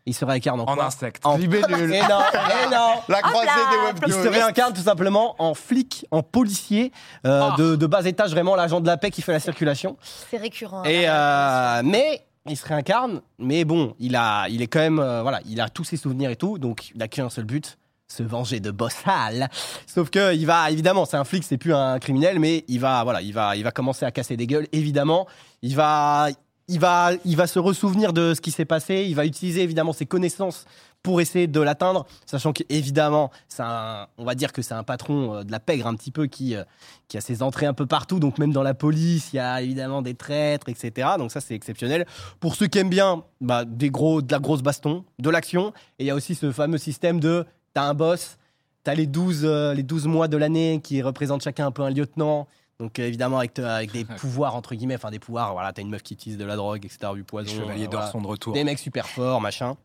Il 0.05 0.13
se 0.13 0.25
réincarne 0.25 0.59
en, 0.59 0.63
En 0.65 0.75
quoi 0.75 0.85
insecte. 0.85 1.25
En 1.25 1.37
Libellule. 1.37 1.93
Et 1.93 2.01
non, 2.01 2.19
et 2.19 2.69
non. 2.69 3.01
La 3.07 3.21
croisée 3.21 3.45
là, 3.45 3.93
des 3.93 4.01
Il 4.07 4.13
se 4.13 4.27
réincarne 4.27 4.73
tout 4.73 4.81
simplement 4.81 5.35
en 5.39 5.53
flic, 5.53 6.05
en 6.11 6.23
policier 6.23 6.91
euh, 7.25 7.49
Ah. 7.51 7.55
de, 7.57 7.75
de 7.75 7.85
bas 7.85 8.03
étage, 8.05 8.31
vraiment 8.31 8.55
l'agent 8.55 8.81
de 8.81 8.87
la 8.87 8.97
paix 8.97 9.11
qui 9.11 9.21
fait 9.21 9.31
la 9.31 9.39
circulation. 9.39 9.97
C'est 10.29 10.37
récurrent. 10.37 10.83
Et 10.83 11.03
euh, 11.07 11.81
mais 11.85 12.21
il 12.47 12.57
se 12.57 12.67
réincarne, 12.67 13.21
mais 13.37 13.63
bon, 13.65 13.95
il 13.99 14.15
a, 14.15 14.47
il 14.49 14.61
est 14.61 14.67
quand 14.67 14.79
même, 14.79 14.99
euh, 14.99 15.21
voilà, 15.21 15.39
il 15.45 15.61
a 15.61 15.69
tous 15.69 15.83
ses 15.83 15.97
souvenirs 15.97 16.31
et 16.31 16.35
tout, 16.35 16.57
donc 16.57 16.91
il 16.95 17.01
a 17.03 17.07
qu'un 17.07 17.29
seul 17.29 17.45
but, 17.45 17.77
se 18.07 18.23
venger 18.23 18.59
de 18.59 18.71
Bossal. 18.71 19.47
Sauf 19.87 20.09
que 20.09 20.33
il 20.35 20.45
va, 20.45 20.69
évidemment, 20.71 21.05
c'est 21.05 21.17
un 21.17 21.23
flic, 21.23 21.43
c'est 21.43 21.57
plus 21.57 21.73
un 21.73 21.97
criminel, 21.99 22.39
mais 22.39 22.65
il 22.67 22.79
va, 22.79 23.03
voilà, 23.03 23.21
il 23.21 23.31
va, 23.33 23.55
il 23.55 23.63
va 23.63 23.71
commencer 23.71 24.05
à 24.05 24.11
casser 24.11 24.35
des 24.35 24.47
gueules. 24.47 24.67
Évidemment, 24.73 25.27
il 25.61 25.75
va, 25.75 26.27
il 26.71 26.79
va, 26.79 27.11
il 27.25 27.35
va 27.35 27.47
se 27.47 27.59
ressouvenir 27.59 28.13
de 28.13 28.33
ce 28.33 28.41
qui 28.41 28.49
s'est 28.51 28.65
passé. 28.65 29.05
Il 29.07 29.15
va 29.15 29.25
utiliser 29.25 29.61
évidemment 29.61 29.93
ses 29.93 30.05
connaissances 30.05 30.65
pour 31.03 31.19
essayer 31.19 31.47
de 31.47 31.59
l'atteindre, 31.59 32.05
sachant 32.25 32.53
qu'évidemment, 32.53 33.31
on 33.59 34.23
va 34.23 34.35
dire 34.35 34.53
que 34.53 34.61
c'est 34.61 34.75
un 34.75 34.83
patron 34.83 35.35
euh, 35.35 35.43
de 35.43 35.51
la 35.51 35.59
pègre 35.59 35.87
un 35.87 35.95
petit 35.95 36.11
peu 36.11 36.27
qui, 36.27 36.55
euh, 36.55 36.63
qui 37.07 37.17
a 37.17 37.21
ses 37.21 37.41
entrées 37.41 37.65
un 37.65 37.73
peu 37.73 37.87
partout, 37.87 38.19
donc 38.19 38.37
même 38.37 38.53
dans 38.53 38.61
la 38.61 38.75
police, 38.75 39.33
il 39.33 39.37
y 39.37 39.39
a 39.39 39.61
évidemment 39.61 40.03
des 40.03 40.13
traîtres, 40.13 40.69
etc. 40.69 41.09
Donc 41.17 41.31
ça, 41.31 41.41
c'est 41.41 41.55
exceptionnel. 41.55 42.05
Pour 42.39 42.55
ceux 42.55 42.67
qui 42.67 42.77
aiment 42.77 42.89
bien, 42.89 43.23
bah, 43.41 43.65
des 43.65 43.89
gros, 43.89 44.21
de 44.21 44.31
la 44.31 44.39
grosse 44.39 44.61
baston, 44.61 45.03
de 45.17 45.29
l'action, 45.29 45.73
et 45.97 46.03
il 46.03 46.05
y 46.05 46.11
a 46.11 46.15
aussi 46.15 46.35
ce 46.35 46.51
fameux 46.51 46.77
système 46.77 47.19
de, 47.19 47.45
t'as 47.73 47.83
un 47.83 47.95
boss, 47.95 48.37
t'as 48.83 48.93
les 48.93 49.07
12, 49.07 49.41
euh, 49.43 49.73
les 49.73 49.83
12 49.83 50.05
mois 50.05 50.27
de 50.27 50.37
l'année 50.37 50.81
qui 50.83 51.01
représentent 51.01 51.43
chacun 51.43 51.65
un 51.65 51.71
peu 51.71 51.81
un 51.81 51.89
lieutenant. 51.89 52.47
Donc 52.81 52.97
euh, 52.99 53.03
évidemment 53.07 53.37
avec, 53.37 53.57
avec 53.59 53.91
des 53.91 54.03
pouvoirs 54.19 54.55
entre 54.55 54.73
guillemets, 54.75 54.95
enfin 54.95 55.11
des 55.11 55.19
pouvoirs, 55.19 55.53
voilà, 55.53 55.71
t'as 55.71 55.81
une 55.83 55.89
meuf 55.91 56.01
qui 56.03 56.15
utilise 56.15 56.37
de 56.37 56.43
la 56.45 56.55
drogue, 56.55 56.83
etc., 56.83 57.11
du 57.13 57.19
Les 57.19 57.23
poison. 57.23 57.49
chevaliers 57.61 57.83
euh, 57.85 57.87
d'or 57.87 57.99
voilà. 58.01 58.11
sont 58.11 58.21
de 58.21 58.27
retour. 58.27 58.53
Des 58.53 58.63
mecs 58.63 58.79
super 58.79 59.07
forts, 59.07 59.39
machin. 59.39 59.77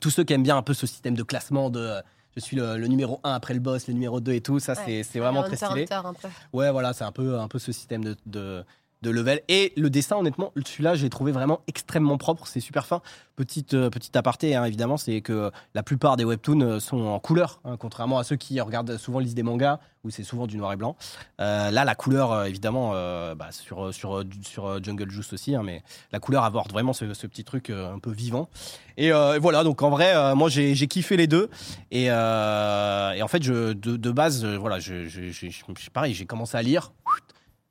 Tous 0.00 0.10
ceux 0.10 0.24
qui 0.24 0.32
aiment 0.32 0.42
bien 0.42 0.56
un 0.56 0.62
peu 0.62 0.74
ce 0.74 0.86
système 0.86 1.14
de 1.14 1.22
classement 1.22 1.70
de 1.70 1.78
euh, 1.80 2.00
je 2.34 2.40
suis 2.40 2.56
le, 2.56 2.78
le 2.78 2.86
numéro 2.88 3.20
1 3.24 3.32
après 3.32 3.52
le 3.54 3.60
boss, 3.60 3.86
le 3.88 3.94
numéro 3.94 4.18
2 4.20 4.32
et 4.32 4.40
tout, 4.40 4.58
ça 4.58 4.74
c'est- 4.74 5.02
c'est 5.02 5.20
vraiment 5.20 5.42
très 5.42 5.56
stylé. 5.56 5.82
Hunter, 5.82 6.00
un 6.06 6.14
peu. 6.14 6.28
Ouais, 6.52 6.70
voilà, 6.72 6.92
c'est 6.94 7.04
un 7.04 7.12
peu, 7.12 7.38
un 7.38 7.46
peu 7.46 7.58
ce 7.58 7.72
système 7.72 8.02
de, 8.02 8.16
de, 8.26 8.64
de 9.02 9.10
level. 9.10 9.40
Et 9.48 9.72
le 9.76 9.90
dessin, 9.90 10.16
honnêtement, 10.16 10.52
celui-là, 10.64 10.94
j'ai 10.94 11.10
trouvé 11.10 11.32
vraiment 11.32 11.60
extrêmement 11.66 12.18
propre. 12.18 12.46
C'est 12.46 12.60
super 12.60 12.86
fin. 12.86 13.02
Petite, 13.36 13.74
euh, 13.74 13.90
petite 13.90 14.14
aparté, 14.16 14.54
hein, 14.54 14.64
évidemment, 14.64 14.96
c'est 14.96 15.20
que 15.20 15.50
la 15.74 15.82
plupart 15.82 16.16
des 16.16 16.24
webtoons 16.24 16.60
euh, 16.60 16.80
sont 16.80 17.00
en 17.00 17.18
couleur, 17.18 17.60
hein, 17.64 17.76
contrairement 17.78 18.18
à 18.18 18.24
ceux 18.24 18.36
qui 18.36 18.60
regardent 18.60 18.96
souvent 18.96 19.18
lisent 19.18 19.34
des 19.34 19.42
mangas 19.42 19.80
où 20.04 20.10
c'est 20.10 20.24
souvent 20.24 20.46
du 20.46 20.56
noir 20.56 20.72
et 20.72 20.76
blanc. 20.76 20.96
Euh, 21.40 21.70
là, 21.70 21.84
la 21.84 21.94
couleur, 21.94 22.32
euh, 22.32 22.44
évidemment, 22.44 22.92
euh, 22.94 23.34
bah, 23.34 23.48
sur, 23.52 23.94
sur, 23.94 24.24
sur 24.42 24.82
Jungle 24.82 25.10
Juice 25.10 25.32
aussi, 25.32 25.54
hein, 25.54 25.62
mais 25.64 25.82
la 26.10 26.18
couleur 26.18 26.44
apporte 26.44 26.72
vraiment 26.72 26.92
ce, 26.92 27.04
petit 27.04 27.44
truc 27.44 27.70
un 27.70 27.98
peu 27.98 28.10
vivant. 28.10 28.48
Et 28.96 29.10
voilà, 29.38 29.64
donc 29.64 29.80
en 29.82 29.90
vrai, 29.90 30.34
moi 30.34 30.48
j'ai 30.48 30.74
kiffé 30.88 31.16
les 31.16 31.26
deux. 31.26 31.48
Et, 31.90 32.10
en 32.10 33.28
fait, 33.28 33.42
je, 33.42 33.72
de, 33.72 34.10
base, 34.10 34.44
voilà, 34.44 34.78
je- 34.80 35.90
pareil, 35.90 36.14
j'ai 36.14 36.26
commencé 36.26 36.56
à 36.56 36.62
lire. 36.62 36.92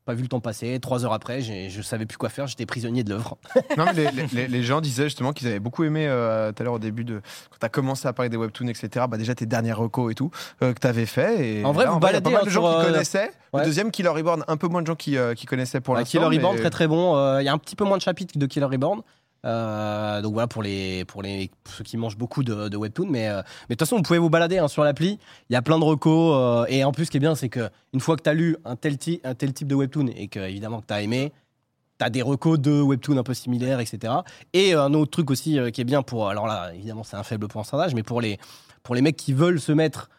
Pas 0.03 0.15
vu 0.15 0.24
le 0.24 0.27
temps 0.27 0.39
passer. 0.39 0.79
Trois 0.79 1.05
heures 1.05 1.13
après, 1.13 1.41
je 1.41 1.81
savais 1.84 2.08
plus 2.08 2.17
quoi 2.17 2.29
faire. 2.29 2.48
J'étais 2.48 2.65
prisonnier 2.65 3.03
de 3.03 3.12
l'œuvre. 3.12 3.38
Non, 3.77 3.86
mais 3.96 4.12
les, 4.12 4.25
les- 4.34 4.48
les 4.48 4.63
gens 4.63 4.81
disaient 4.81 5.03
justement 5.05 5.31
qu'ils 5.31 5.48
avaient 5.48 5.60
beaucoup 5.60 5.84
aimé 5.84 6.08
euh, 6.08 6.51
tout 6.51 6.62
à 6.62 6.65
l'heure 6.65 6.74
au 6.74 6.79
début 6.79 7.03
de 7.03 7.22
quand 7.51 7.58
tu 7.60 7.65
as 7.65 7.70
commencé 7.70 8.08
à 8.08 8.13
parler 8.13 8.29
des 8.29 8.38
webtoons, 8.38 8.67
etc. 8.67 9.05
Bah 9.10 9.17
déjà 9.17 9.36
tes 9.36 9.46
dernières 9.46 9.77
recos 9.77 10.12
et 10.12 10.15
tout 10.15 10.31
euh, 10.63 10.74
que 10.74 10.79
tu 10.79 10.88
avais 10.88 11.05
fait. 11.05 11.60
Et 11.60 11.65
En 11.65 11.72
vrai, 11.72 11.86
là, 11.86 11.91
vous 11.91 12.00
il 12.00 12.13
y 12.13 12.15
a 12.15 12.22
pas 12.22 12.29
mal 12.31 12.41
hein, 12.41 12.46
de 12.46 12.50
gens 12.50 12.62
sur, 12.63 12.79
qui 12.81 12.86
euh, 12.88 12.91
connaissaient. 12.91 13.31
ouais. 13.53 13.60
Le 13.62 13.65
deuxième, 13.65 13.91
Killer 13.91 14.10
Reborn, 14.10 14.43
un 14.48 14.58
peu 14.58 14.67
moins 14.67 14.81
de 14.81 14.88
gens 14.88 14.96
qui, 14.96 15.17
euh, 15.17 15.36
qui 15.36 15.46
connaissaient 15.46 15.81
pour 15.81 15.93
l'instant. 15.96 16.10
Killer 16.20 16.29
mais- 16.29 16.38
Reborn, 16.38 16.58
très 16.58 16.70
très 16.72 16.88
bon. 16.88 17.15
Euh, 17.15 17.41
Il 17.41 17.46
y 17.46 17.50
a 17.50 17.53
un 17.53 17.58
petit 17.60 17.75
peu 17.75 17.86
moins 17.86 17.98
de 17.98 18.01
chapitres 18.01 18.38
de 18.38 18.46
Killer 18.48 18.65
Reborn. 18.65 19.01
Euh, 19.44 20.22
donc 20.22 20.34
voilà 20.34 20.48
pour 20.48 20.62
les 20.62 21.04
pour 21.06 21.24
les 21.24 21.50
ceux 21.66 21.84
qui 21.84 21.98
mangent 21.98 22.18
beaucoup 22.18 22.44
de, 22.44 22.70
de 22.70 22.78
webtoon 22.78 23.08
mais 23.10 23.28
euh, 23.28 23.42
mais 23.68 23.74
de 23.76 23.80
toute 23.80 23.88
façon 23.88 23.96
vous 23.96 24.04
pouvez 24.04 24.20
vous 24.20 24.30
balader 24.30 24.60
hein, 24.60 24.68
sur 24.68 24.84
l'appli. 24.84 25.18
Il 25.50 25.54
y 25.54 25.56
a 25.56 25.64
plein 25.64 25.80
de 25.80 25.84
recos 25.84 26.36
euh, 26.38 26.66
et 26.70 26.84
en 26.84 26.92
plus 26.92 27.06
ce 27.06 27.12
qui 27.12 27.18
est 27.18 27.22
bien 27.22 27.34
c'est 27.34 27.50
que 27.50 27.70
une 27.94 28.00
fois 28.02 28.16
que 28.18 28.22
tu 28.22 28.30
as 28.30 28.36
lu 28.36 28.56
un 28.66 28.76
tel, 28.76 29.00
ti- 29.00 29.20
un 29.24 29.34
tel 29.34 29.52
type 29.52 29.68
de 29.68 29.74
webtoon 29.74 30.08
et 30.16 30.28
que 30.28 30.40
évidemment 30.40 30.80
que 30.82 30.86
tu 30.86 30.94
as 30.94 31.02
aimé 31.02 31.32
tu 31.98 32.06
as 32.06 32.12
des 32.12 32.22
recos 32.22 32.60
de 32.60 32.82
webtoon 32.82 33.18
un 33.18 33.24
peu 33.24 33.34
similaires 33.34 33.80
etc 33.80 34.14
et 34.54 34.76
un 34.76 34.94
autre 34.94 35.10
truc 35.10 35.32
aussi 35.32 35.58
qui 35.74 35.82
est 35.82 35.86
bien 35.86 36.04
pour 36.04 36.30
alors 36.30 36.46
là 36.46 36.72
évidemment 36.76 37.04
c'est 37.04 37.18
un 37.18 37.24
faible 37.24 37.48
pourcentage 37.48 37.96
mais 37.96 38.04
pour 38.04 38.22
les 38.22 38.38
pour 38.84 38.94
les 38.94 39.02
mecs 39.02 39.18
qui 39.18 39.34
veulent 39.34 39.60
se 39.60 39.72
mettre 39.72 40.12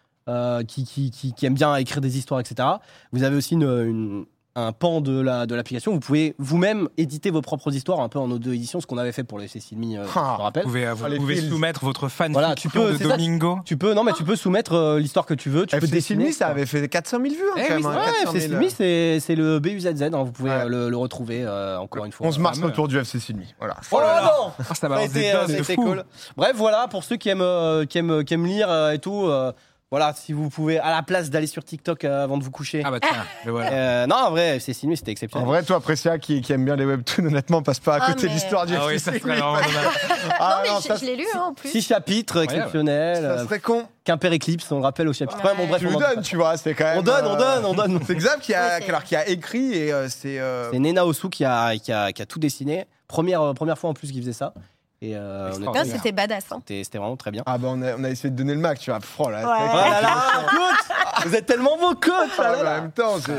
qui, 0.67 0.85
qui, 0.85 1.11
qui, 1.11 1.47
aiment 1.47 1.55
bien 1.55 1.75
écrire 1.76 2.00
des 2.00 2.17
histoires 2.19 2.41
etc 2.41 2.69
vous 3.12 3.23
avez 3.23 3.37
aussi 3.37 3.55
une, 3.55 4.25
un 4.54 4.73
pan 4.73 5.00
de 5.00 5.18
la 5.21 5.47
de 5.47 5.54
l'application. 5.54 5.92
Vous 5.92 6.00
pouvez 6.00 6.35
vous-même 6.38 6.88
éditer 6.99 7.30
vos 7.30 7.40
propres 7.40 7.73
histoires, 7.75 8.00
un 8.00 8.09
peu 8.09 8.18
en 8.18 8.30
auto-édition, 8.30 8.80
ce 8.80 8.87
qu'on 8.87 8.99
avait 8.99 9.12
fait 9.12 9.25
pour 9.25 9.38
les 9.38 9.49
Cécile 9.49 9.78
Me, 9.78 9.99
euh, 9.99 10.04
je 10.04 10.11
Ah. 10.14 10.37
rappelle. 10.38 10.64
Vous 10.64 10.68
pouvez, 10.71 10.90
vous 10.92 11.16
pouvez 11.16 11.40
soumettre 11.40 11.85
votre 11.85 12.09
fan 12.09 12.32
Voilà, 12.32 12.54
tu 12.54 12.68
peux, 12.68 12.92
de 12.92 12.99
ça, 12.99 13.04
Domingo. 13.16 13.59
Tu 13.64 13.76
peux, 13.76 13.94
non, 13.94 14.04
mais 14.04 14.12
tu 14.12 14.25
peux 14.25 14.37
soumettre 14.37 14.75
euh, 14.75 14.99
l'histoire 14.99 15.25
que 15.26 15.35
tu 15.35 15.49
veux. 15.49 15.64
Tu 15.66 15.76
peux 15.78 15.85
FC 15.87 15.92
dessiner. 15.94 16.25
Silmi, 16.25 16.32
ça 16.35 16.49
avait 16.49 16.66
fait 16.66 16.87
400 16.88 17.18
000 17.23 17.35
vues 17.35 17.40
hein, 17.50 17.54
Eh 17.56 17.68
quand 17.68 17.76
oui, 17.76 17.82
même. 17.82 17.92
hein, 17.92 17.99
Ouais, 18.00 18.12
400 18.25 18.35
FC 18.35 18.49
000, 18.49 18.61
Silmi, 18.61 18.71
c'est 18.76 19.21
c'est 19.21 19.35
le 19.35 19.59
BUZZ. 19.59 20.02
hein, 20.12 20.23
vous 20.23 20.32
pouvez 20.32 20.50
Ouais. 20.50 20.56
euh, 20.64 20.68
le, 20.68 20.90
le 20.90 20.97
retrouver 20.97 21.42
euh, 21.44 21.78
encore 21.78 22.04
une 22.04 22.12
fois. 22.12 22.26
11 22.26 22.38
mars 22.38 22.59
autour 22.62 22.88
du 22.88 22.99
FC 22.99 23.18
Silmi. 23.21 23.54
Voilà. 23.59 23.76
Oh 23.90 24.00
là 24.00 24.06
là 24.21 24.23
non 24.38 24.52
Ah, 24.59 24.64
ça 24.64 24.75
Ça 24.75 24.87
a 24.87 24.90
balance 24.90 25.11
des 25.12 25.21
été, 25.21 25.30
euh, 25.32 25.40
doses 25.40 25.47
ça 25.49 25.52
a 25.54 25.56
de 25.56 25.62
été 25.62 25.75
fou. 25.75 25.82
cool. 25.85 26.04
Bref, 26.37 26.52
voilà, 26.56 26.88
pour 26.88 27.04
ceux 27.04 27.16
qui 27.16 27.28
aiment, 27.30 27.40
euh, 27.40 27.85
qui 27.87 27.99
aiment, 27.99 28.23
qui 28.25 28.35
aiment 28.35 28.47
lire 28.47 28.71
euh, 28.71 28.92
et 28.92 28.99
tout, 28.99 29.25
euh, 29.26 29.52
voilà, 29.92 30.12
si 30.16 30.32
vous 30.32 30.49
pouvez, 30.49 30.78
à 30.80 30.90
la 30.90 31.02
place 31.02 31.28
d'aller 31.30 31.46
sur 31.46 31.62
TikTok 31.62 32.04
euh, 32.04 32.25
avant 32.25 32.38
de 32.38 32.42
vous 32.42 32.50
coucher. 32.50 32.82
Ah 32.84 32.90
bah 32.90 32.99
tiens, 32.99 33.11
le 33.44 33.52
voilà. 33.52 33.70
Euh, 33.72 34.06
non, 34.06 34.16
en 34.16 34.30
vrai, 34.30 34.56
FC 34.56 34.72
Silmi, 34.72 34.96
c'était 34.96 35.11
En 35.11 35.12
exceptionnel. 35.12 35.46
vrai, 35.46 35.62
toi, 35.62 35.80
Précia, 35.80 36.18
qui, 36.18 36.40
qui 36.40 36.52
aime 36.52 36.64
bien 36.64 36.75
les 36.76 36.84
webtoons, 36.87 37.26
honnêtement, 37.26 37.62
passe 37.62 37.78
pas 37.78 37.96
à 37.96 37.99
Ah, 38.02 38.06
côté 38.08 38.22
de 38.22 38.26
mais- 38.28 38.32
l'histoire 38.34 38.66
du 38.66 38.75
Ah 38.75 38.87
oui, 38.88 38.99
ça 38.99 39.12
serait 39.12 39.18
vraiment 39.20 39.52
dommage. 39.52 39.68
Ah, 40.40 40.56
non, 40.56 40.62
mais 40.62 40.68
non, 40.70 40.80
je- 40.82 40.88
ça, 40.88 40.96
je 40.96 41.04
l'ai 41.04 41.14
lu 41.16 41.26
hein, 41.34 41.40
en 41.50 41.54
plus. 41.54 41.68
Six 41.68 41.82
chapitres 41.82 42.42
exceptionnels. 42.42 43.16
ça 43.22 43.22
euh, 43.30 43.44
serait 43.44 43.61
con. 43.61 43.84
Quimper 44.04 44.32
Eclipse, 44.32 44.72
on 44.72 44.78
le 44.78 44.82
rappelle 44.82 45.06
au 45.08 45.12
chapitre. 45.12 45.44
Ouais, 45.44 45.54
bon, 45.56 45.66
bref, 45.66 45.80
Tu 45.80 45.87
on 45.87 45.90
nous 45.90 45.96
en- 45.96 46.00
donnes, 46.00 46.22
tu 46.22 46.37
vois, 46.37 46.56
c'est 46.56 46.75
quand 46.75 46.84
même. 46.84 46.99
On 46.99 47.02
donne, 47.02 47.26
on 47.26 47.34
euh, 47.34 47.37
donne, 47.37 47.64
on 47.66 47.75
donne. 47.75 48.00
C'est 48.06 48.16
Xav 48.16 48.40
qui 48.40 48.54
a, 48.54 48.62
Ouais, 48.62 48.78
c'est- 48.80 48.88
alors, 48.88 49.04
qui 49.04 49.14
a 49.14 49.28
écrit 49.28 49.75
et 49.75 49.92
euh, 49.92 50.08
c'est. 50.08 50.40
euh, 50.40 50.70
C'est 50.72 50.78
Nena 50.78 51.04
Osu 51.06 51.28
qui 51.28 51.44
a, 51.44 51.76
qui, 51.76 51.92
a, 51.92 52.12
qui 52.12 52.22
a 52.22 52.26
tout 52.26 52.38
dessiné. 52.40 52.87
Première, 53.06 53.42
euh, 53.42 53.52
première 53.52 53.78
fois 53.78 53.90
en 53.90 53.94
plus 53.94 54.11
qu'il 54.11 54.20
faisait 54.22 54.32
ça. 54.32 54.54
Et 55.04 55.16
euh, 55.16 55.50
c'était 55.85 56.12
badass. 56.12 56.44
hein. 56.52 56.59
c'était 56.61 56.85
c'était 56.85 56.99
vraiment 56.99 57.16
très 57.16 57.32
bien. 57.32 57.42
Ah 57.44 57.59
bah 57.59 57.68
on 57.73 57.82
a, 57.82 57.97
on 57.97 58.04
a 58.04 58.09
essayé 58.09 58.30
de 58.30 58.37
donner 58.37 58.54
le 58.54 58.61
max, 58.61 58.80
tu 58.80 58.90
vois. 58.92 59.00
Oh 59.18 59.28
là, 59.30 59.38
Ouais. 59.38 59.59
c'est- 59.59 59.71
Oh 59.75 59.90
là 59.90 60.00
là, 60.00 60.14
coach 60.49 61.26
Vous 61.26 61.35
êtes 61.35 61.47
tellement 61.47 61.76
beau, 61.76 61.94
coach 61.97 62.30
Ah, 62.38 62.42
là. 62.62 62.78
en 62.78 62.82
même 62.82 62.92
temps, 62.92 63.16
c'est. 63.18 63.32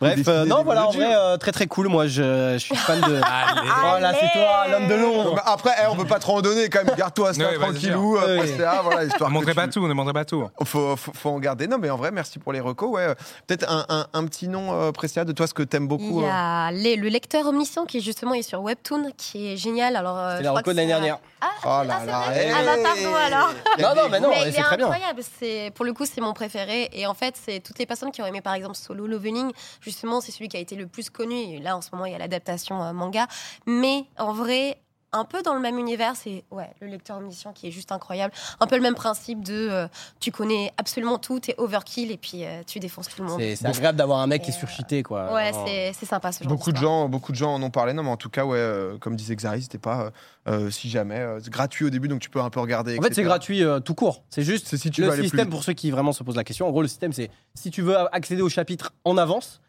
Bref, 0.00 0.20
euh, 0.28 0.44
non, 0.44 0.62
voilà, 0.64 0.86
en 0.88 0.90
vrai, 0.90 1.14
euh, 1.14 1.36
très 1.36 1.52
très 1.52 1.66
cool. 1.66 1.88
Moi, 1.88 2.06
je, 2.06 2.52
je 2.54 2.58
suis 2.58 2.74
fan 2.76 3.00
de. 3.00 3.04
Allez. 3.22 3.70
Oh 3.84 3.98
là, 4.00 4.12
c'est 4.18 4.30
toi, 4.38 4.66
l'homme 4.70 4.88
de 4.88 4.94
l'ombre. 4.94 5.34
bah, 5.36 5.42
après, 5.46 5.70
eh, 5.82 5.86
on 5.90 5.96
peut 5.96 6.04
pas 6.06 6.18
trop 6.18 6.38
en 6.38 6.42
donner 6.42 6.68
quand 6.68 6.84
même. 6.84 6.94
Garde-toi 6.96 7.32
ça 7.34 7.42
bah, 7.44 7.50
tranquillou. 7.60 8.16
c'est 8.18 8.22
sûr. 8.22 8.28
euh, 8.28 8.32
Oui. 8.40 8.46
Prestea, 8.48 8.82
voilà, 8.82 9.04
histoire 9.06 9.28
que 9.30 9.34
montrez 9.34 9.52
tu- 9.52 9.56
pas 9.56 9.68
tout, 9.68 9.86
ne 9.88 9.92
montrez 9.94 10.12
pas 10.12 10.24
tout. 10.24 10.48
Faut, 10.64 10.96
faut, 10.96 11.12
faut 11.14 11.30
en 11.30 11.38
garder. 11.38 11.66
Non, 11.68 11.78
mais 11.78 11.90
en 11.90 11.96
vrai, 11.96 12.10
merci 12.10 12.38
pour 12.38 12.52
les 12.52 12.60
recos. 12.60 12.90
Ouais. 12.90 13.06
Peut-être 13.46 13.70
un, 13.70 13.84
un, 13.88 14.06
un 14.12 14.24
petit 14.26 14.48
nom, 14.48 14.72
euh, 14.72 14.92
Prestea, 14.92 15.24
de 15.24 15.32
toi, 15.32 15.46
ce 15.46 15.54
que 15.54 15.62
t'aimes 15.62 15.84
Il 15.84 15.88
beaucoup. 15.88 16.22
y 16.22 16.24
euh. 16.24 16.28
a 16.30 16.70
les- 16.72 16.96
le 16.96 17.08
lecteur 17.08 17.46
omniscient 17.46 17.84
qui 17.84 18.00
justement 18.00 18.34
est 18.34 18.42
sur 18.42 18.60
Webtoon, 18.62 19.12
qui 19.16 19.52
est 19.52 19.56
génial. 19.56 19.96
Alors, 19.96 20.18
euh, 20.18 20.30
C'est 20.32 20.38
je 20.38 20.42
la 20.44 20.48
crois 20.50 20.58
reco 20.60 20.70
que 20.70 20.74
de 20.74 20.76
l'année 20.76 20.92
c'est- 20.92 20.98
dernière. 21.00 21.18
Ah, 21.40 21.46
Oh 21.62 21.68
ah, 21.68 21.84
là 21.84 21.96
c'est 22.00 22.06
là. 22.06 22.18
vrai 22.20 22.46
eh. 22.48 22.52
Ah 22.52 22.62
bah 22.64 22.82
pardon 22.82 23.14
alors. 23.16 23.50
Il 23.76 23.82
y 23.82 23.84
a 23.84 23.88
Non, 23.88 23.94
non, 23.94 24.04
des 24.04 24.10
mais 24.12 24.20
non, 24.20 24.28
mais 24.30 24.48
il 24.48 24.52
c'est 24.54 24.60
est 24.60 24.62
très 24.62 24.76
bien. 24.78 24.86
incroyable. 24.86 25.20
C'est 25.38 25.72
pour 25.74 25.84
le 25.84 25.92
coup 25.92 26.06
c'est 26.06 26.22
mon 26.22 26.32
préféré 26.32 26.88
et 26.94 27.06
en 27.06 27.12
fait 27.12 27.34
c'est 27.42 27.60
toutes 27.60 27.78
les 27.78 27.84
personnes 27.84 28.10
qui 28.12 28.22
ont 28.22 28.26
aimé 28.26 28.40
par 28.40 28.54
exemple 28.54 28.76
Solo 28.76 29.06
Leveling. 29.06 29.50
Justement 29.84 30.20
c'est 30.20 30.32
celui 30.32 30.48
qui 30.48 30.56
a 30.56 30.60
été 30.60 30.74
le 30.76 30.86
plus 30.86 31.10
connu. 31.10 31.34
Et 31.36 31.58
là 31.58 31.76
en 31.76 31.80
ce 31.82 31.90
moment 31.92 32.06
il 32.06 32.12
y 32.12 32.16
a 32.16 32.18
l'adaptation 32.18 32.82
euh, 32.82 32.92
manga. 32.92 33.26
Mais 33.66 34.04
en 34.18 34.32
vrai 34.32 34.78
un 35.16 35.24
peu 35.24 35.42
dans 35.42 35.54
le 35.54 35.60
même 35.60 35.78
univers, 35.78 36.16
c'est 36.16 36.42
ouais 36.50 36.68
le 36.80 36.88
lecteur 36.88 37.18
omniscient 37.18 37.52
qui 37.52 37.68
est 37.68 37.70
juste 37.70 37.92
incroyable. 37.92 38.34
Un 38.58 38.66
peu 38.66 38.74
le 38.74 38.82
même 38.82 38.96
principe 38.96 39.44
de 39.44 39.68
euh, 39.70 39.86
tu 40.18 40.32
connais 40.32 40.72
absolument 40.76 41.18
tout, 41.18 41.38
t'es 41.38 41.54
overkill 41.56 42.10
et 42.10 42.16
puis 42.16 42.44
euh, 42.44 42.62
tu 42.66 42.80
défonces 42.80 43.08
tout 43.08 43.22
le 43.22 43.28
monde. 43.28 43.40
C'est 43.40 43.64
agréable 43.64 43.96
d'avoir 43.96 44.18
un 44.18 44.26
mec 44.26 44.42
qui 44.42 44.50
est 44.50 44.54
Et, 44.54 44.58
surcheaté, 44.58 45.04
quoi. 45.04 45.32
Ouais 45.32 45.52
c'est 45.64 45.92
c'est 45.92 46.06
sympa 46.06 46.32
ce 46.32 46.42
genre 46.42 46.52
Beaucoup 46.52 46.72
de 46.72 46.78
gens, 46.78 47.08
beaucoup 47.08 47.30
de 47.30 47.36
gens 47.36 47.54
en 47.54 47.62
ont 47.62 47.70
parlé. 47.70 47.92
Non, 47.92 48.02
mais 48.02 48.10
en 48.10 48.16
tout 48.16 48.28
cas, 48.28 48.44
ouais, 48.44 48.58
euh, 48.58 48.98
comme 48.98 49.14
disait 49.14 49.36
Xari, 49.36 49.62
c'était 49.62 49.78
pas 49.78 50.00
euh, 50.00 50.10
euh, 50.48 50.70
si 50.72 50.90
jamais 50.90 51.20
euh, 51.20 51.38
c'est 51.40 51.50
gratuit 51.52 51.84
au 51.84 51.90
début, 51.90 52.08
donc 52.08 52.18
tu 52.20 52.28
peux 52.28 52.40
un 52.40 52.50
peu 52.50 52.58
regarder. 52.58 52.98
En 52.98 53.02
fait, 53.02 53.14
c'est 53.14 53.22
gratuit 53.22 53.62
euh, 53.62 53.78
tout 53.78 53.94
court. 53.94 54.24
C'est 54.30 54.42
juste 54.42 54.66
C'est 54.66 54.78
si 54.78 54.90
tu 54.90 55.00
le 55.00 55.06
veux 55.06 55.12
aller 55.12 55.22
plus 55.22 55.28
système 55.28 55.48
pour 55.48 55.62
ceux 55.62 55.74
qui 55.74 55.92
vraiment 55.92 56.12
se 56.12 56.24
posent 56.24 56.34
la 56.34 56.42
question. 56.42 56.66
En 56.66 56.70
gros, 56.72 56.82
le 56.82 56.88
système, 56.88 57.12
c'est 57.12 57.30
si 57.54 57.70
tu 57.70 57.82
veux 57.82 57.96
accéder 58.12 58.42
au 58.42 58.48
chapitre 58.48 58.92
en 59.04 59.16
avance, 59.16 59.60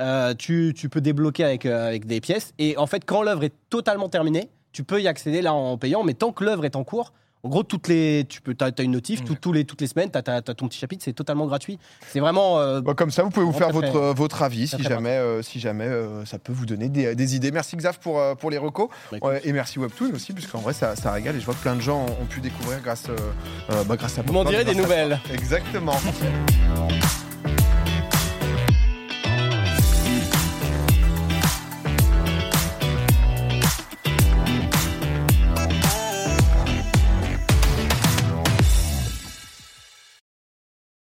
euh, 0.00 0.34
tu, 0.34 0.72
tu 0.76 0.88
peux 0.88 1.00
débloquer 1.00 1.44
avec, 1.44 1.66
euh, 1.66 1.86
avec 1.88 2.06
des 2.06 2.20
pièces. 2.20 2.52
Et 2.58 2.76
en 2.76 2.86
fait, 2.86 3.04
quand 3.04 3.22
l'œuvre 3.22 3.44
est 3.44 3.52
totalement 3.70 4.08
terminée, 4.08 4.48
tu 4.72 4.84
peux 4.84 5.00
y 5.02 5.08
accéder 5.08 5.42
là 5.42 5.52
en 5.52 5.76
payant. 5.78 6.02
Mais 6.04 6.14
tant 6.14 6.32
que 6.32 6.44
l'œuvre 6.44 6.64
est 6.64 6.76
en 6.76 6.84
cours, 6.84 7.12
en 7.44 7.48
gros, 7.48 7.64
toutes 7.64 7.88
les, 7.88 8.24
tu 8.28 8.40
peux, 8.40 8.54
as, 8.60 8.70
une 8.82 8.92
notif, 8.92 9.24
tout- 9.24 9.34
tous 9.34 9.52
les, 9.52 9.64
toutes 9.64 9.80
les 9.80 9.88
semaines, 9.88 10.10
tu 10.12 10.30
as, 10.30 10.42
ton 10.42 10.68
petit 10.68 10.78
chapitre, 10.78 11.02
c'est 11.04 11.12
totalement 11.12 11.44
gratuit. 11.46 11.76
C'est 12.08 12.20
vraiment. 12.20 12.60
euh, 12.60 12.80
Bon, 12.80 12.94
comme 12.94 13.10
ça, 13.10 13.24
vous 13.24 13.30
pouvez 13.30 13.44
vous 13.44 13.52
faire 13.52 13.70
votre, 13.70 13.98
votre 14.14 14.42
avis 14.42 14.68
si 14.68 14.80
jamais, 14.80 15.10
euh, 15.16 15.42
si 15.42 15.58
jamais 15.58 15.86
euh, 15.88 16.24
ça 16.24 16.38
peut 16.38 16.52
vous 16.52 16.66
donner 16.66 16.88
des, 16.88 17.16
des 17.16 17.34
idées. 17.34 17.50
Merci 17.50 17.76
Xav 17.76 17.98
pour, 17.98 18.20
euh, 18.20 18.36
pour 18.36 18.48
les 18.52 18.58
recos. 18.58 18.88
Bah, 19.20 19.34
et 19.42 19.52
merci 19.52 19.80
Webtoon 19.80 20.12
aussi, 20.14 20.32
puisqu'en 20.32 20.60
vrai, 20.60 20.72
ça, 20.72 20.94
ça 20.94 21.10
régale. 21.10 21.34
Et 21.34 21.40
je 21.40 21.44
vois 21.44 21.54
que 21.54 21.60
plein 21.62 21.74
de 21.74 21.80
gens 21.80 22.06
ont, 22.06 22.22
ont 22.22 22.26
pu 22.26 22.40
découvrir 22.40 22.80
grâce, 22.80 23.06
bah, 23.88 23.96
grâce 23.96 24.20
à 24.20 24.22
vous 24.22 24.32
m'en 24.32 24.44
direz 24.44 24.64
des 24.64 24.76
nouvelles. 24.76 25.18
Exactement. 25.34 25.96